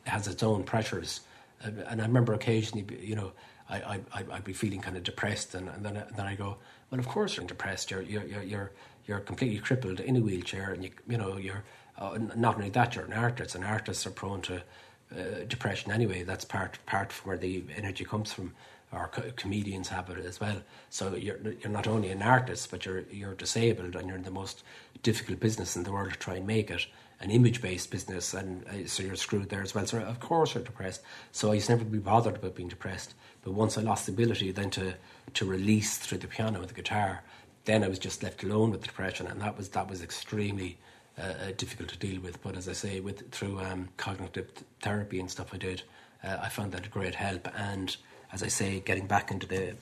has 0.06 0.26
its 0.26 0.42
own 0.42 0.64
pressures. 0.64 1.20
And 1.64 2.02
I 2.02 2.06
remember 2.06 2.34
occasionally, 2.34 2.86
you 3.00 3.16
know, 3.16 3.32
I, 3.68 4.00
I, 4.14 4.24
I'd 4.32 4.44
be 4.44 4.52
feeling 4.52 4.80
kind 4.80 4.96
of 4.96 5.02
depressed, 5.04 5.54
and, 5.54 5.68
and 5.68 5.84
then, 5.84 5.96
I- 5.96 6.06
then 6.16 6.26
I 6.26 6.34
go, 6.34 6.58
well, 6.90 7.00
of 7.00 7.08
course 7.08 7.36
you're 7.36 7.46
depressed. 7.46 7.90
You're 7.90 8.02
you're 8.02 8.24
you're 8.24 8.42
you're, 8.42 8.72
you're 9.06 9.20
completely 9.20 9.58
crippled 9.58 10.00
in 10.00 10.16
a 10.16 10.20
wheelchair, 10.20 10.72
and 10.72 10.84
you 10.84 10.90
you 11.08 11.18
know 11.18 11.36
you're 11.38 11.64
uh, 11.98 12.18
not 12.36 12.56
only 12.56 12.70
that 12.70 12.94
you're 12.94 13.06
an 13.06 13.12
artist, 13.14 13.54
and 13.54 13.64
artists 13.64 14.06
are 14.06 14.10
prone 14.10 14.42
to 14.42 14.56
uh, 14.56 15.44
depression 15.48 15.92
anyway. 15.92 16.22
That's 16.24 16.44
part 16.44 16.78
part 16.86 17.10
of 17.12 17.18
where 17.26 17.38
the 17.38 17.64
energy 17.76 18.04
comes 18.04 18.32
from. 18.32 18.52
Or 18.92 19.08
co- 19.08 19.32
comedians 19.34 19.88
have 19.88 20.08
it 20.10 20.24
as 20.24 20.38
well. 20.40 20.62
So 20.90 21.16
you're 21.16 21.38
you're 21.60 21.72
not 21.72 21.88
only 21.88 22.10
an 22.10 22.22
artist, 22.22 22.70
but 22.70 22.86
you're 22.86 23.04
you're 23.10 23.34
disabled, 23.34 23.96
and 23.96 24.06
you're 24.08 24.16
in 24.18 24.22
the 24.24 24.30
most 24.30 24.62
difficult 25.02 25.40
business 25.40 25.74
in 25.76 25.82
the 25.82 25.90
world 25.92 26.12
to 26.12 26.18
try 26.18 26.36
and 26.36 26.46
make 26.46 26.70
it 26.70 26.86
an 27.24 27.30
image 27.30 27.60
based 27.60 27.90
business, 27.90 28.34
and 28.34 28.64
uh, 28.68 28.86
so 28.86 29.02
you're 29.02 29.16
screwed 29.16 29.48
there 29.48 29.62
as 29.62 29.74
well. 29.74 29.86
So 29.86 29.98
of 29.98 30.20
course 30.20 30.54
you're 30.54 30.62
depressed. 30.62 31.02
So 31.32 31.50
I 31.50 31.54
used 31.54 31.66
to 31.66 31.72
never 31.72 31.84
be 31.84 31.98
bothered 31.98 32.36
about 32.36 32.54
being 32.54 32.68
depressed. 32.68 33.14
But 33.42 33.54
once 33.54 33.76
I 33.76 33.82
lost 33.82 34.06
the 34.06 34.12
ability 34.12 34.52
then 34.52 34.70
to 34.70 34.94
to 35.34 35.44
release 35.44 35.98
through 35.98 36.18
the 36.18 36.28
piano 36.28 36.60
and 36.60 36.68
the 36.68 36.74
guitar, 36.74 37.22
then 37.64 37.82
I 37.82 37.88
was 37.88 37.98
just 37.98 38.22
left 38.22 38.44
alone 38.44 38.70
with 38.70 38.82
the 38.82 38.86
depression, 38.86 39.26
and 39.26 39.40
that 39.40 39.56
was 39.56 39.70
that 39.70 39.88
was 39.88 40.02
extremely 40.02 40.78
uh, 41.18 41.22
uh, 41.22 41.52
difficult 41.56 41.88
to 41.90 41.98
deal 41.98 42.20
with. 42.20 42.42
But 42.42 42.56
as 42.56 42.68
I 42.68 42.72
say, 42.74 43.00
with 43.00 43.30
through 43.30 43.60
um, 43.60 43.88
cognitive 43.96 44.50
therapy 44.82 45.18
and 45.18 45.30
stuff 45.30 45.54
I 45.54 45.58
did, 45.58 45.82
uh, 46.22 46.36
I 46.42 46.48
found 46.48 46.72
that 46.72 46.86
a 46.86 46.90
great 46.90 47.14
help. 47.14 47.48
And 47.56 47.96
as 48.32 48.42
I 48.42 48.48
say, 48.48 48.80
getting 48.80 49.06
back 49.06 49.30
into 49.30 49.46
the 49.46 49.74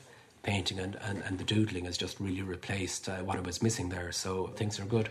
painting 0.43 0.79
and, 0.79 0.97
and, 1.03 1.23
and 1.23 1.39
the 1.39 1.45
doodling 1.45 1.85
has 1.87 1.97
just 1.97 2.21
really 2.21 2.43
replaced 2.43 3.09
uh, 3.09 3.19
what 3.19 3.39
I 3.39 3.41
was 3.41 3.63
missing 3.63 3.89
there. 3.89 4.13
So 4.13 4.49
things 4.57 4.79
are 4.79 4.85
good. 4.85 5.09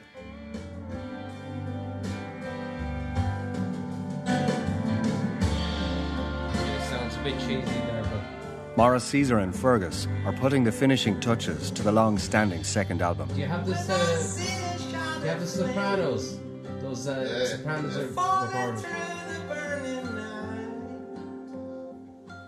A 7.22 7.24
bit 7.24 7.40
cheesy 7.42 7.62
there, 7.62 8.02
but 8.02 8.78
Maurice 8.78 9.04
Seezer 9.04 9.44
and 9.44 9.56
Fergus 9.56 10.08
are 10.26 10.34
putting 10.34 10.64
the 10.64 10.72
finishing 10.72 11.20
touches 11.20 11.70
to 11.70 11.84
the 11.84 11.92
long 11.92 12.18
standing 12.18 12.64
second 12.64 13.00
album. 13.04 13.28
do 13.28 13.40
you 13.40 13.46
have 13.46 13.64
this? 13.64 13.88
Uh, 13.88 14.78
do 15.20 15.26
you 15.26 15.30
have 15.30 15.40
the 15.40 15.46
Sopranos? 15.46 16.40
Those 16.82 17.08
uh, 17.08 17.46
Sopranos 17.46 17.96
are 17.96 18.08
recorded. 18.08 18.86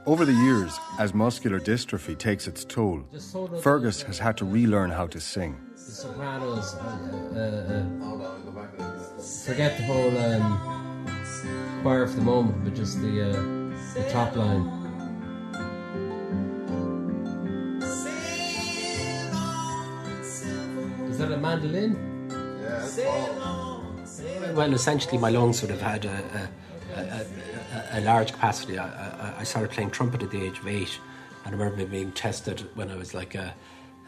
Over 0.07 0.25
the 0.25 0.33
years, 0.33 0.79
as 0.97 1.13
muscular 1.13 1.59
dystrophy 1.59 2.17
takes 2.17 2.47
its 2.47 2.65
toll, 2.65 3.03
Fergus 3.61 4.01
has 4.01 4.17
had 4.17 4.37
to 4.37 4.45
relearn 4.45 4.89
how 4.89 5.05
to 5.05 5.19
sing. 5.19 5.55
The 5.75 5.79
Sopranos. 5.79 6.73
Uh, 6.73 6.79
uh, 7.35 7.39
uh, 8.09 9.21
forget 9.45 9.77
the 9.77 9.83
whole 9.83 10.17
um, 10.17 11.05
choir 11.83 12.07
for 12.07 12.15
the 12.15 12.23
moment, 12.23 12.63
but 12.63 12.73
just 12.73 12.99
the 13.01 13.29
uh, 13.37 13.62
the 13.93 14.09
top 14.09 14.35
line. 14.35 14.65
Is 21.09 21.17
that 21.19 21.31
a 21.31 21.37
mandolin? 21.37 22.29
Yeah, 22.97 24.53
Well, 24.53 24.73
essentially, 24.73 25.17
my 25.17 25.29
lungs 25.29 25.61
would 25.61 25.69
have 25.69 25.81
had 25.81 26.05
a, 26.05 26.49
a, 26.95 26.99
a, 26.99 27.25
a, 27.97 27.99
a 27.99 28.01
large 28.01 28.31
capacity. 28.31 28.79
I, 28.79 28.87
I, 28.87 29.33
I 29.39 29.43
started 29.43 29.71
playing 29.71 29.91
trumpet 29.91 30.23
at 30.23 30.31
the 30.31 30.43
age 30.43 30.57
of 30.59 30.67
eight, 30.67 30.99
and 31.45 31.53
I 31.53 31.57
remember 31.57 31.85
being 31.85 32.11
tested 32.13 32.67
when 32.73 32.89
I 32.89 32.95
was 32.95 33.13
like 33.13 33.35
uh, 33.35 33.51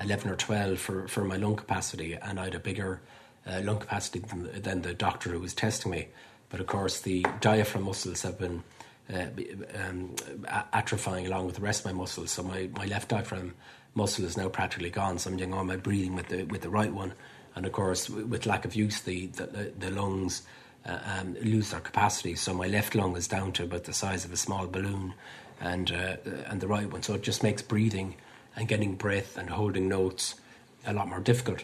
11 0.03 0.31
or 0.31 0.35
12 0.35 0.79
for, 0.79 1.07
for 1.07 1.23
my 1.23 1.37
lung 1.37 1.55
capacity, 1.55 2.13
and 2.13 2.39
I 2.39 2.45
had 2.45 2.55
a 2.55 2.59
bigger 2.59 3.01
uh, 3.45 3.61
lung 3.63 3.79
capacity 3.79 4.19
than, 4.19 4.61
than 4.61 4.81
the 4.81 4.95
doctor 4.95 5.29
who 5.29 5.39
was 5.39 5.53
testing 5.53 5.91
me. 5.91 6.07
But 6.49 6.59
of 6.59 6.65
course, 6.67 7.01
the 7.01 7.25
diaphragm 7.39 7.83
muscles 7.85 8.23
have 8.23 8.39
been 8.39 8.63
uh, 9.13 9.27
um, 9.75 10.15
atrophying 10.73 11.27
along 11.27 11.45
with 11.45 11.55
the 11.55 11.61
rest 11.61 11.85
of 11.85 11.91
my 11.91 11.93
muscles. 11.93 12.31
So 12.31 12.43
my, 12.43 12.69
my 12.75 12.85
left 12.85 13.09
diaphragm 13.09 13.53
muscle 13.93 14.25
is 14.25 14.37
now 14.37 14.49
practically 14.49 14.89
gone. 14.89 15.19
So 15.19 15.29
I'm 15.29 15.37
doing 15.37 15.53
all 15.53 15.63
my 15.63 15.77
breathing 15.77 16.15
with 16.15 16.27
the 16.27 16.43
with 16.43 16.61
the 16.61 16.69
right 16.69 16.93
one, 16.93 17.13
and 17.55 17.65
of 17.65 17.71
course, 17.71 18.09
with 18.09 18.45
lack 18.45 18.65
of 18.65 18.75
use, 18.75 19.01
the 19.01 19.27
the, 19.27 19.71
the 19.77 19.91
lungs 19.91 20.43
uh, 20.85 20.99
um, 21.05 21.35
lose 21.41 21.71
their 21.71 21.79
capacity. 21.79 22.35
So 22.35 22.53
my 22.53 22.67
left 22.67 22.95
lung 22.95 23.15
is 23.15 23.27
down 23.27 23.51
to 23.53 23.63
about 23.63 23.85
the 23.85 23.93
size 23.93 24.25
of 24.25 24.33
a 24.33 24.37
small 24.37 24.67
balloon, 24.67 25.13
and 25.59 25.91
uh, 25.91 26.17
and 26.47 26.61
the 26.61 26.67
right 26.67 26.91
one. 26.91 27.03
So 27.03 27.13
it 27.13 27.23
just 27.23 27.43
makes 27.43 27.61
breathing 27.61 28.15
and 28.55 28.67
getting 28.67 28.95
breath 28.95 29.37
and 29.37 29.49
holding 29.49 29.87
notes 29.87 30.35
a 30.85 30.93
lot 30.93 31.07
more 31.07 31.19
difficult. 31.19 31.63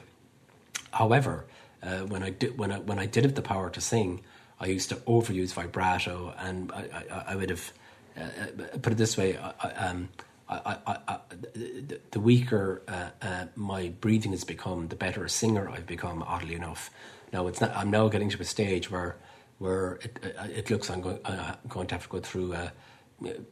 However, 0.91 1.45
uh, 1.83 1.99
when 1.99 2.23
I 2.23 2.29
did 2.29 2.57
when 2.57 2.71
I 2.71 2.79
when 2.79 2.99
I 2.99 3.05
did 3.05 3.23
have 3.23 3.35
the 3.35 3.41
power 3.41 3.69
to 3.69 3.81
sing, 3.81 4.21
I 4.61 4.67
used 4.67 4.89
to 4.89 4.95
overuse 4.95 5.53
vibrato, 5.53 6.33
and 6.37 6.71
I, 6.71 6.81
I, 7.11 7.23
I 7.33 7.35
would 7.35 7.49
have 7.49 7.73
uh, 8.17 8.77
put 8.81 8.93
it 8.93 8.97
this 8.97 9.17
way. 9.17 9.37
I, 9.37 9.69
um, 9.87 10.09
the, 10.47 11.99
the 12.11 12.19
weaker 12.19 12.81
uh, 12.87 13.09
uh, 13.21 13.45
my 13.55 13.89
breathing 14.01 14.31
has 14.31 14.43
become, 14.43 14.87
the 14.89 14.95
better 14.95 15.23
a 15.25 15.29
singer 15.29 15.69
I've 15.69 15.87
become. 15.87 16.21
Oddly 16.23 16.55
enough, 16.55 16.91
now 17.33 17.47
it's 17.47 17.61
not. 17.61 17.75
I'm 17.75 17.89
now 17.89 18.07
getting 18.07 18.29
to 18.29 18.41
a 18.41 18.45
stage 18.45 18.91
where 18.91 19.17
where 19.59 19.99
it, 20.01 20.19
uh, 20.37 20.47
it 20.53 20.69
looks 20.69 20.89
I'm 20.89 21.01
going, 21.01 21.23
uh, 21.25 21.55
going 21.69 21.87
to 21.87 21.95
have 21.95 22.03
to 22.03 22.09
go 22.09 22.19
through 22.19 22.53
uh, 22.53 22.69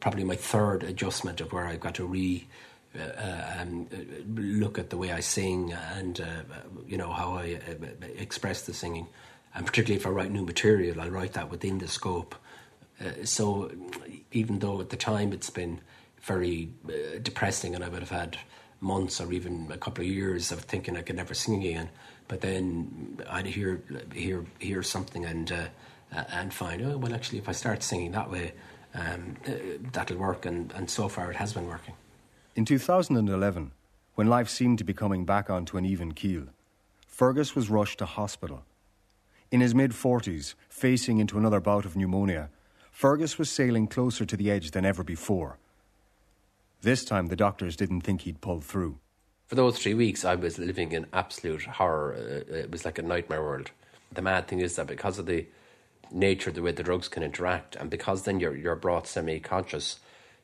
probably 0.00 0.24
my 0.24 0.36
third 0.36 0.82
adjustment 0.82 1.40
of 1.40 1.52
where 1.52 1.66
I've 1.66 1.80
got 1.80 1.94
to 1.96 2.04
re 2.04 2.46
uh, 2.98 3.60
um, 3.60 3.86
look 4.34 4.76
at 4.78 4.90
the 4.90 4.96
way 4.96 5.12
I 5.12 5.20
sing 5.20 5.72
and 5.72 6.20
uh, 6.20 6.42
you 6.86 6.98
know 6.98 7.12
how 7.12 7.34
I 7.34 7.60
uh, 7.68 8.06
express 8.16 8.62
the 8.62 8.74
singing, 8.74 9.06
and 9.54 9.66
particularly 9.66 10.00
if 10.00 10.06
I 10.06 10.10
write 10.10 10.30
new 10.30 10.44
material, 10.44 11.00
I 11.00 11.08
write 11.08 11.32
that 11.34 11.50
within 11.50 11.78
the 11.78 11.88
scope. 11.88 12.34
Uh, 13.00 13.24
so 13.24 13.70
even 14.32 14.58
though 14.58 14.80
at 14.80 14.90
the 14.90 14.96
time 14.96 15.32
it's 15.32 15.50
been 15.50 15.80
very 16.22 16.70
uh, 16.88 17.18
depressing, 17.22 17.74
and 17.74 17.82
I 17.82 17.88
would 17.88 18.00
have 18.00 18.10
had 18.10 18.38
months 18.80 19.20
or 19.20 19.32
even 19.32 19.68
a 19.70 19.78
couple 19.78 20.02
of 20.04 20.10
years 20.10 20.52
of 20.52 20.60
thinking 20.60 20.96
I 20.96 21.02
could 21.02 21.16
never 21.16 21.34
sing 21.34 21.56
again, 21.56 21.90
but 22.28 22.40
then 22.40 23.18
I'd 23.28 23.46
hear 23.46 23.82
hear 24.14 24.44
hear 24.58 24.82
something 24.82 25.24
and 25.24 25.50
uh, 25.52 26.24
and 26.32 26.52
find 26.52 26.82
oh 26.82 26.96
well 26.96 27.14
actually 27.14 27.38
if 27.38 27.48
I 27.48 27.52
start 27.52 27.82
singing 27.82 28.12
that 28.12 28.30
way, 28.30 28.52
um, 28.94 29.36
uh, 29.46 29.52
that'll 29.92 30.16
work, 30.16 30.46
and 30.46 30.72
and 30.72 30.88
so 30.88 31.08
far 31.08 31.30
it 31.30 31.36
has 31.36 31.52
been 31.52 31.66
working. 31.66 31.94
In 32.54 32.64
2011, 32.64 33.72
when 34.14 34.26
life 34.28 34.48
seemed 34.48 34.78
to 34.78 34.84
be 34.84 34.92
coming 34.92 35.24
back 35.24 35.48
onto 35.48 35.76
an 35.76 35.84
even 35.84 36.12
keel, 36.12 36.46
Fergus 37.06 37.54
was 37.54 37.70
rushed 37.70 37.98
to 37.98 38.06
hospital. 38.06 38.64
In 39.50 39.60
his 39.60 39.74
mid 39.74 39.90
40s, 39.90 40.54
facing 40.68 41.18
into 41.18 41.36
another 41.36 41.58
bout 41.58 41.84
of 41.84 41.96
pneumonia, 41.96 42.50
Fergus 42.92 43.36
was 43.36 43.50
sailing 43.50 43.88
closer 43.88 44.24
to 44.24 44.36
the 44.36 44.48
edge 44.48 44.70
than 44.70 44.84
ever 44.84 45.02
before. 45.02 45.58
This 46.82 47.04
time, 47.04 47.26
the 47.26 47.36
doctors 47.36 47.74
didn't 47.74 48.02
think 48.02 48.20
he'd 48.20 48.40
pull 48.40 48.60
through. 48.60 48.98
For 49.48 49.56
those 49.56 49.76
three 49.76 49.94
weeks, 49.94 50.24
I 50.24 50.36
was 50.36 50.60
living 50.60 50.92
in 50.92 51.06
absolute 51.12 51.64
horror. 51.64 52.14
Uh, 52.14 52.54
it 52.54 52.70
was 52.70 52.84
like 52.84 52.98
a 52.98 53.02
nightmare 53.02 53.42
world. 53.42 53.72
The 54.12 54.22
mad 54.22 54.46
thing 54.46 54.60
is 54.60 54.76
that 54.76 54.86
because 54.86 55.18
of 55.18 55.26
the 55.26 55.46
nature 56.12 56.52
the 56.52 56.62
way 56.62 56.70
the 56.70 56.84
drugs 56.84 57.08
can 57.08 57.24
interact, 57.24 57.74
and 57.74 57.90
because 57.90 58.22
then 58.22 58.38
you're 58.38 58.56
you're 58.56 58.76
brought 58.76 59.08
semi-conscious, 59.08 59.98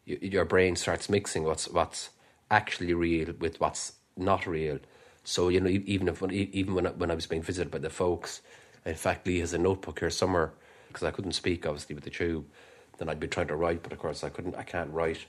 you, 0.05 0.19
your 0.21 0.45
brain 0.45 0.75
starts 0.75 1.09
mixing 1.09 1.45
what's 1.45 1.69
what's 1.69 2.11
actually 2.51 2.95
real 2.95 3.35
with 3.39 3.61
what's 3.61 3.93
not 4.17 4.49
real. 4.49 4.81
So 5.23 5.49
you 5.49 5.61
know, 5.61 5.71
even 5.71 6.09
if 6.09 6.21
even 6.23 6.75
when 6.75 6.89
I, 6.89 6.91
when 6.91 7.13
I 7.13 7.15
was 7.15 7.27
being 7.27 7.43
visited 7.43 7.71
by 7.71 7.79
the 7.79 7.91
folks, 7.91 8.43
in 8.87 8.95
fact, 8.95 9.27
Lee 9.27 9.41
has 9.41 9.53
a 9.53 9.59
notebook 9.59 9.99
here 9.99 10.11
somewhere 10.11 10.53
because 10.89 11.03
I 11.03 11.11
couldn't 11.11 11.33
speak 11.33 11.67
obviously 11.67 11.95
with 11.95 12.05
the 12.05 12.11
tube. 12.11 12.47
Then 12.99 13.09
I'd 13.09 13.21
be 13.21 13.29
trying 13.29 13.49
to 13.49 13.57
write, 13.57 13.83
but 13.83 13.93
of 13.93 13.99
course 13.99 14.25
I 14.25 14.31
couldn't. 14.31 14.57
I 14.57 14.63
can't 14.63 14.91
write. 14.91 15.27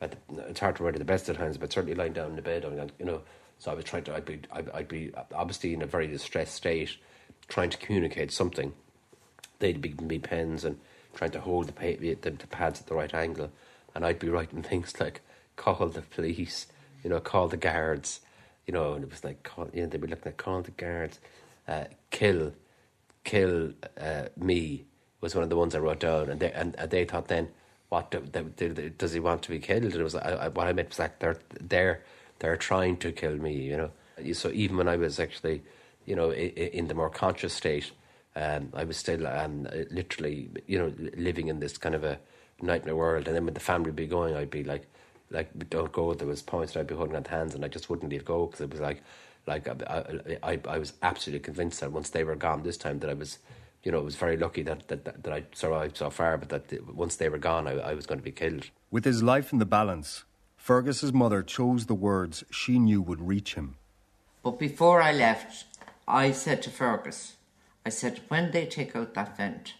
The, 0.00 0.16
it's 0.48 0.60
hard 0.60 0.76
to 0.76 0.84
write 0.84 0.94
at 0.94 0.98
the 0.98 1.04
best 1.04 1.28
of 1.28 1.36
times, 1.36 1.56
but 1.56 1.72
certainly 1.72 1.94
lying 1.94 2.12
down 2.12 2.30
in 2.30 2.36
the 2.36 2.42
bed, 2.42 2.64
I 2.64 2.70
mean, 2.70 2.90
you 2.98 3.04
know. 3.04 3.22
So 3.58 3.70
I 3.70 3.74
was 3.74 3.84
trying 3.84 4.04
to. 4.04 4.14
I'd 4.14 4.24
be. 4.24 4.40
I'd, 4.50 4.70
I'd 4.70 4.88
be 4.88 5.12
obviously 5.32 5.74
in 5.74 5.82
a 5.82 5.86
very 5.86 6.08
distressed 6.08 6.54
state, 6.54 6.96
trying 7.46 7.70
to 7.70 7.78
communicate 7.78 8.32
something. 8.32 8.72
They'd 9.60 9.80
be 9.80 9.94
me 10.02 10.18
pens 10.18 10.64
and 10.64 10.80
trying 11.14 11.30
to 11.30 11.40
hold 11.40 11.68
the, 11.68 11.94
the, 11.96 12.14
the 12.14 12.46
pads 12.48 12.80
at 12.80 12.86
the 12.86 12.94
right 12.94 13.14
angle, 13.14 13.52
and 13.94 14.04
I'd 14.04 14.18
be 14.18 14.28
writing 14.28 14.62
things 14.64 14.98
like 14.98 15.20
"call 15.54 15.86
the 15.88 16.02
police," 16.02 16.66
you 17.04 17.10
know, 17.10 17.20
"call 17.20 17.48
the 17.48 17.56
guards," 17.56 18.20
you 18.66 18.74
know, 18.74 18.94
and 18.94 19.04
it 19.04 19.10
was 19.10 19.22
like, 19.22 19.44
call, 19.44 19.68
you 19.72 19.82
know, 19.82 19.88
they'd 19.88 20.00
be 20.00 20.08
looking 20.08 20.26
at 20.26 20.36
"call 20.36 20.62
the 20.62 20.72
guards," 20.72 21.20
uh, 21.68 21.84
"kill," 22.10 22.52
"kill 23.24 23.72
uh, 24.00 24.26
me" 24.36 24.84
was 25.20 25.34
one 25.34 25.44
of 25.44 25.50
the 25.50 25.56
ones 25.56 25.74
I 25.74 25.78
wrote 25.78 26.00
down, 26.00 26.30
and 26.30 26.40
they 26.40 26.52
and, 26.52 26.74
and 26.78 26.90
they 26.90 27.04
thought 27.04 27.28
then, 27.28 27.48
what 27.88 28.10
do, 28.10 28.20
they, 28.20 28.68
they, 28.68 28.88
does 28.90 29.12
he 29.12 29.20
want 29.20 29.42
to 29.42 29.50
be 29.50 29.58
killed? 29.58 29.84
And 29.84 29.94
it 29.94 30.02
was 30.02 30.14
I, 30.14 30.30
I, 30.32 30.48
what 30.48 30.66
I 30.66 30.72
meant 30.72 30.90
was 30.90 30.98
like 30.98 31.18
they're 31.18 31.38
they're 31.60 32.02
they're 32.38 32.56
trying 32.56 32.96
to 32.98 33.12
kill 33.12 33.36
me, 33.36 33.54
you 33.54 33.76
know. 33.76 33.90
So 34.34 34.50
even 34.50 34.76
when 34.76 34.88
I 34.88 34.96
was 34.96 35.18
actually, 35.18 35.62
you 36.06 36.14
know, 36.14 36.30
in, 36.30 36.50
in 36.50 36.88
the 36.88 36.94
more 36.94 37.10
conscious 37.10 37.52
state, 37.54 37.90
um, 38.36 38.70
I 38.74 38.84
was 38.84 38.96
still 38.96 39.26
um, 39.26 39.66
literally, 39.90 40.50
you 40.66 40.78
know, 40.78 40.92
living 41.16 41.48
in 41.48 41.60
this 41.60 41.78
kind 41.78 41.94
of 41.94 42.04
a 42.04 42.18
nightmare 42.60 42.96
world. 42.96 43.26
And 43.26 43.36
then 43.36 43.44
when 43.44 43.54
the 43.54 43.60
family 43.60 43.90
would 43.90 43.96
be 43.96 44.06
going, 44.06 44.34
I'd 44.36 44.50
be 44.50 44.64
like, 44.64 44.86
like 45.30 45.70
don't 45.70 45.92
go. 45.92 46.14
There 46.14 46.28
was 46.28 46.42
points 46.42 46.72
that 46.72 46.80
I'd 46.80 46.86
be 46.86 46.94
holding 46.94 47.16
on 47.16 47.22
the 47.22 47.30
hands, 47.30 47.54
and 47.54 47.64
I 47.64 47.68
just 47.68 47.88
wouldn't 47.90 48.10
leave 48.10 48.24
go 48.24 48.46
because 48.46 48.60
it 48.60 48.70
was 48.70 48.80
like, 48.80 49.02
like 49.46 49.68
I, 49.68 50.04
I, 50.42 50.60
I 50.66 50.78
was 50.78 50.94
absolutely 51.02 51.40
convinced 51.40 51.80
that 51.80 51.92
once 51.92 52.10
they 52.10 52.24
were 52.24 52.36
gone 52.36 52.62
this 52.62 52.76
time, 52.76 52.98
that 53.00 53.10
I 53.10 53.14
was, 53.14 53.38
you 53.82 53.92
know, 53.92 54.00
I 54.00 54.02
was 54.02 54.16
very 54.16 54.36
lucky 54.36 54.62
that 54.62 54.88
that, 54.88 55.04
that, 55.04 55.22
that 55.22 55.32
I 55.32 55.44
survived 55.52 55.96
so 55.96 56.10
far, 56.10 56.36
but 56.38 56.48
that 56.48 56.94
once 56.94 57.16
they 57.16 57.28
were 57.28 57.38
gone, 57.38 57.66
I, 57.66 57.72
I 57.72 57.94
was 57.94 58.06
going 58.06 58.18
to 58.18 58.24
be 58.24 58.32
killed. 58.32 58.70
With 58.90 59.04
his 59.04 59.22
life 59.22 59.52
in 59.52 59.58
the 59.58 59.66
balance, 59.66 60.24
Fergus's 60.56 61.12
mother 61.12 61.42
chose 61.42 61.86
the 61.86 61.94
words 61.94 62.44
she 62.50 62.78
knew 62.78 63.02
would 63.02 63.20
reach 63.20 63.54
him. 63.54 63.76
But 64.42 64.58
before 64.58 65.02
I 65.02 65.12
left, 65.12 65.66
I 66.08 66.32
said 66.32 66.62
to 66.62 66.70
Fergus, 66.70 67.36
I 67.84 67.90
said, 67.90 68.20
when 68.28 68.50
they 68.50 68.66
take 68.66 68.96
out 68.96 69.14
that 69.14 69.36
vent, 69.36 69.74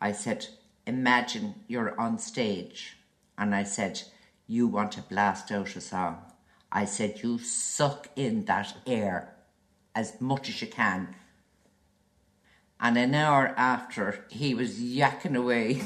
I 0.00 0.12
said, 0.12 0.46
imagine 0.86 1.54
you're 1.66 1.98
on 2.00 2.18
stage. 2.18 2.96
And 3.36 3.54
I 3.54 3.64
said, 3.64 4.02
you 4.46 4.66
want 4.66 4.92
to 4.92 5.02
blast 5.02 5.52
out 5.52 5.76
a 5.76 5.80
song. 5.80 6.22
I 6.70 6.84
said, 6.84 7.22
you 7.22 7.38
suck 7.38 8.08
in 8.14 8.44
that 8.44 8.76
air 8.86 9.34
as 9.94 10.20
much 10.20 10.48
as 10.48 10.60
you 10.60 10.68
can. 10.68 11.14
And 12.78 12.96
an 12.96 13.14
hour 13.14 13.54
after, 13.56 14.24
he 14.28 14.54
was 14.54 14.78
yakking 14.78 15.36
away. 15.36 15.82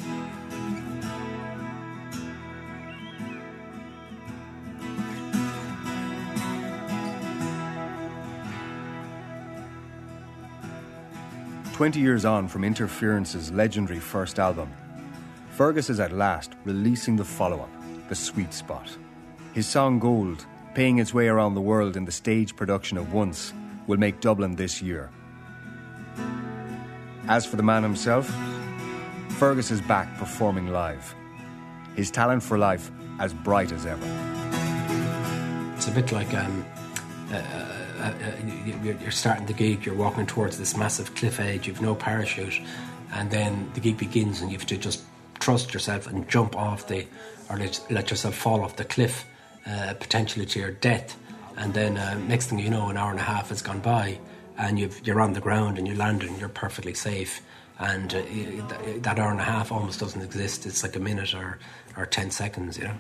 Twenty 11.73 12.01
years 12.01 12.25
on 12.25 12.47
from 12.49 12.65
Interference's 12.65 13.51
legendary 13.51 13.99
first 13.99 14.39
album, 14.39 14.73
Fergus 15.51 15.91
is 15.91 16.01
at 16.01 16.13
last 16.13 16.53
releasing 16.65 17.17
the 17.17 17.25
follow 17.25 17.61
up, 17.61 17.71
The 18.09 18.15
Sweet 18.15 18.53
Spot. 18.53 18.89
His 19.55 19.67
song 19.67 19.99
Gold, 19.99 20.47
paying 20.75 20.99
its 20.99 21.13
way 21.13 21.29
around 21.29 21.55
the 21.55 21.61
world 21.61 21.97
in 21.97 22.05
the 22.05 22.13
stage 22.13 22.57
production 22.57 22.97
of 22.97 23.13
Once, 23.13 23.53
will 23.87 23.99
make 23.99 24.21
Dublin 24.21 24.57
this 24.57 24.81
year. 24.81 25.11
As 27.29 27.45
for 27.45 27.57
the 27.57 27.63
man 27.63 27.83
himself, 27.83 28.33
Fergus 29.39 29.71
is 29.71 29.81
back 29.81 30.17
performing 30.19 30.69
live. 30.69 31.15
His 31.97 32.11
talent 32.11 32.43
for 32.43 32.59
life 32.59 32.91
as 33.19 33.35
bright 33.35 33.73
as 33.73 33.87
ever. 33.87 34.07
It's 35.77 35.89
a 35.89 35.91
bit 35.91 36.13
like 36.13 36.33
um, 36.35 36.65
uh, 37.33 37.37
uh, 37.37 38.03
uh, 38.03 38.33
you're 38.83 39.11
starting 39.11 39.47
the 39.47 39.53
gig, 39.53 39.85
you're 39.85 39.95
walking 39.95 40.27
towards 40.27 40.59
this 40.59 40.77
massive 40.77 41.15
cliff 41.15 41.39
edge, 41.39 41.67
you've 41.67 41.83
no 41.83 41.95
parachute, 41.95 42.61
and 43.15 43.31
then 43.31 43.71
the 43.75 43.81
gig 43.81 43.99
begins, 43.99 44.41
and 44.41 44.51
you 44.51 44.59
have 44.59 44.67
to 44.69 44.77
just 44.77 45.03
trust 45.39 45.75
yourself 45.75 46.07
and 46.07 46.29
jump 46.29 46.57
off 46.57 46.87
the, 46.87 47.07
or 47.51 47.57
let, 47.59 47.85
let 47.91 48.11
yourself 48.11 48.35
fall 48.35 48.63
off 48.63 48.77
the 48.77 48.85
cliff, 48.85 49.27
uh, 49.67 49.95
potentially 49.95 50.47
to 50.47 50.59
your 50.59 50.71
death. 50.71 51.17
And 51.57 51.75
then 51.75 51.97
uh, 51.97 52.19
next 52.19 52.47
thing 52.47 52.59
you 52.59 52.71
know, 52.71 52.89
an 52.89 52.97
hour 52.97 53.11
and 53.11 53.21
a 53.21 53.25
half 53.25 53.51
has 53.51 53.63
gone 53.63 53.81
by, 53.81 54.19
and 54.59 54.79
you've, 54.79 55.07
you're 55.07 55.21
on 55.21 55.33
the 55.33 55.41
ground 55.41 55.79
and 55.79 55.87
you 55.87 55.95
landed 55.95 56.29
and 56.29 56.39
you're 56.39 56.49
perfectly 56.49 56.95
safe. 56.95 57.41
And 57.79 58.15
uh, 58.15 58.23
that 59.01 59.19
hour 59.19 59.31
and 59.31 59.41
a 59.41 59.45
half 59.45 59.73
almost 59.73 60.01
doesn't 60.01 60.23
exist. 60.23 60.67
It's 60.67 60.83
like 60.83 60.97
a 60.97 61.01
minute 61.01 61.35
or, 61.35 61.59
or 61.97 62.07
10 62.07 62.31
seconds, 62.31 62.79
you 62.79 62.85
know. 62.85 62.95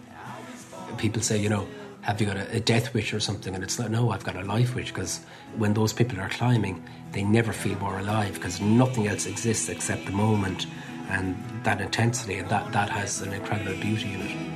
People 0.99 1.23
say, 1.23 1.39
you 1.39 1.49
know, 1.49 1.67
have 2.03 2.21
you 2.21 2.27
got 2.27 2.37
a, 2.37 2.57
a 2.57 2.61
death 2.61 2.93
wish 2.93 3.15
or 3.15 3.21
something? 3.21 3.55
And 3.55 3.63
it's 3.63 3.79
like, 3.79 3.91
no, 3.91 4.11
I've 4.11 4.25
got 4.25 4.37
a 4.37 4.43
life 4.43 4.75
wish 4.75 4.89
because 4.93 5.21
when 5.57 5.75
those 5.75 5.93
people 5.93 6.21
are 6.21 6.29
climbing, 6.29 6.83
they 7.13 7.23
never 7.23 7.53
feel 7.53 7.79
more 7.79 7.99
alive 7.99 8.35
because 8.35 8.61
nothing 8.61 9.07
else 9.07 9.27
exists 9.27 9.69
except 9.69 10.07
the 10.07 10.13
moment 10.13 10.67
and 11.09 11.37
that 11.63 11.81
intensity, 11.81 12.39
and 12.39 12.49
that, 12.49 12.73
that 12.73 12.89
has 12.89 13.21
an 13.21 13.33
incredible 13.33 13.75
beauty 13.81 14.15
in 14.15 14.21
it. 14.23 14.53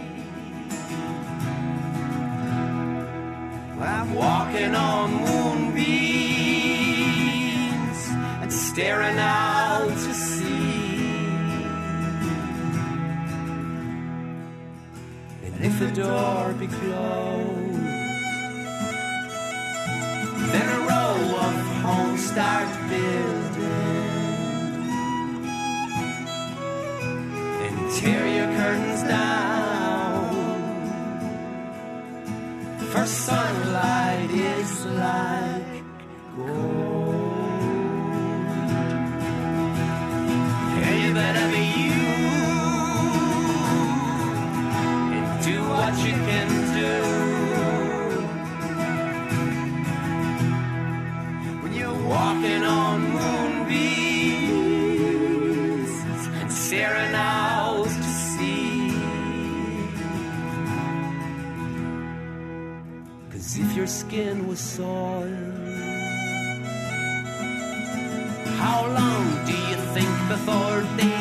I'm 3.81 4.15
walking 4.15 4.75
on 4.75 5.11
moonbeams 5.13 5.77
and 8.43 8.53
staring 8.53 9.19
out 9.19 9.89
to 9.89 10.15
sea. 10.15 11.65
And 15.45 15.65
if 15.65 15.79
the 15.79 15.91
door 16.03 16.55
be 16.59 16.67
closed, 16.67 17.81
then 20.53 20.69
a 20.69 20.81
row 20.91 21.37
of 21.47 21.55
homes 21.83 22.27
start 22.31 22.69
building. 22.89 23.37
Your 28.07 28.47
curtains 28.47 29.03
down. 29.03 29.46
For 32.97 33.05
sunlight 33.05 34.31
is 34.31 34.87
like 34.87 35.85
gold. 36.35 36.96
Was 64.57 64.65
soiled, 64.65 65.37
how 68.63 68.87
long 68.99 69.45
do 69.45 69.53
you 69.53 69.77
think 69.95 70.13
before 70.29 70.81
they 70.97 71.16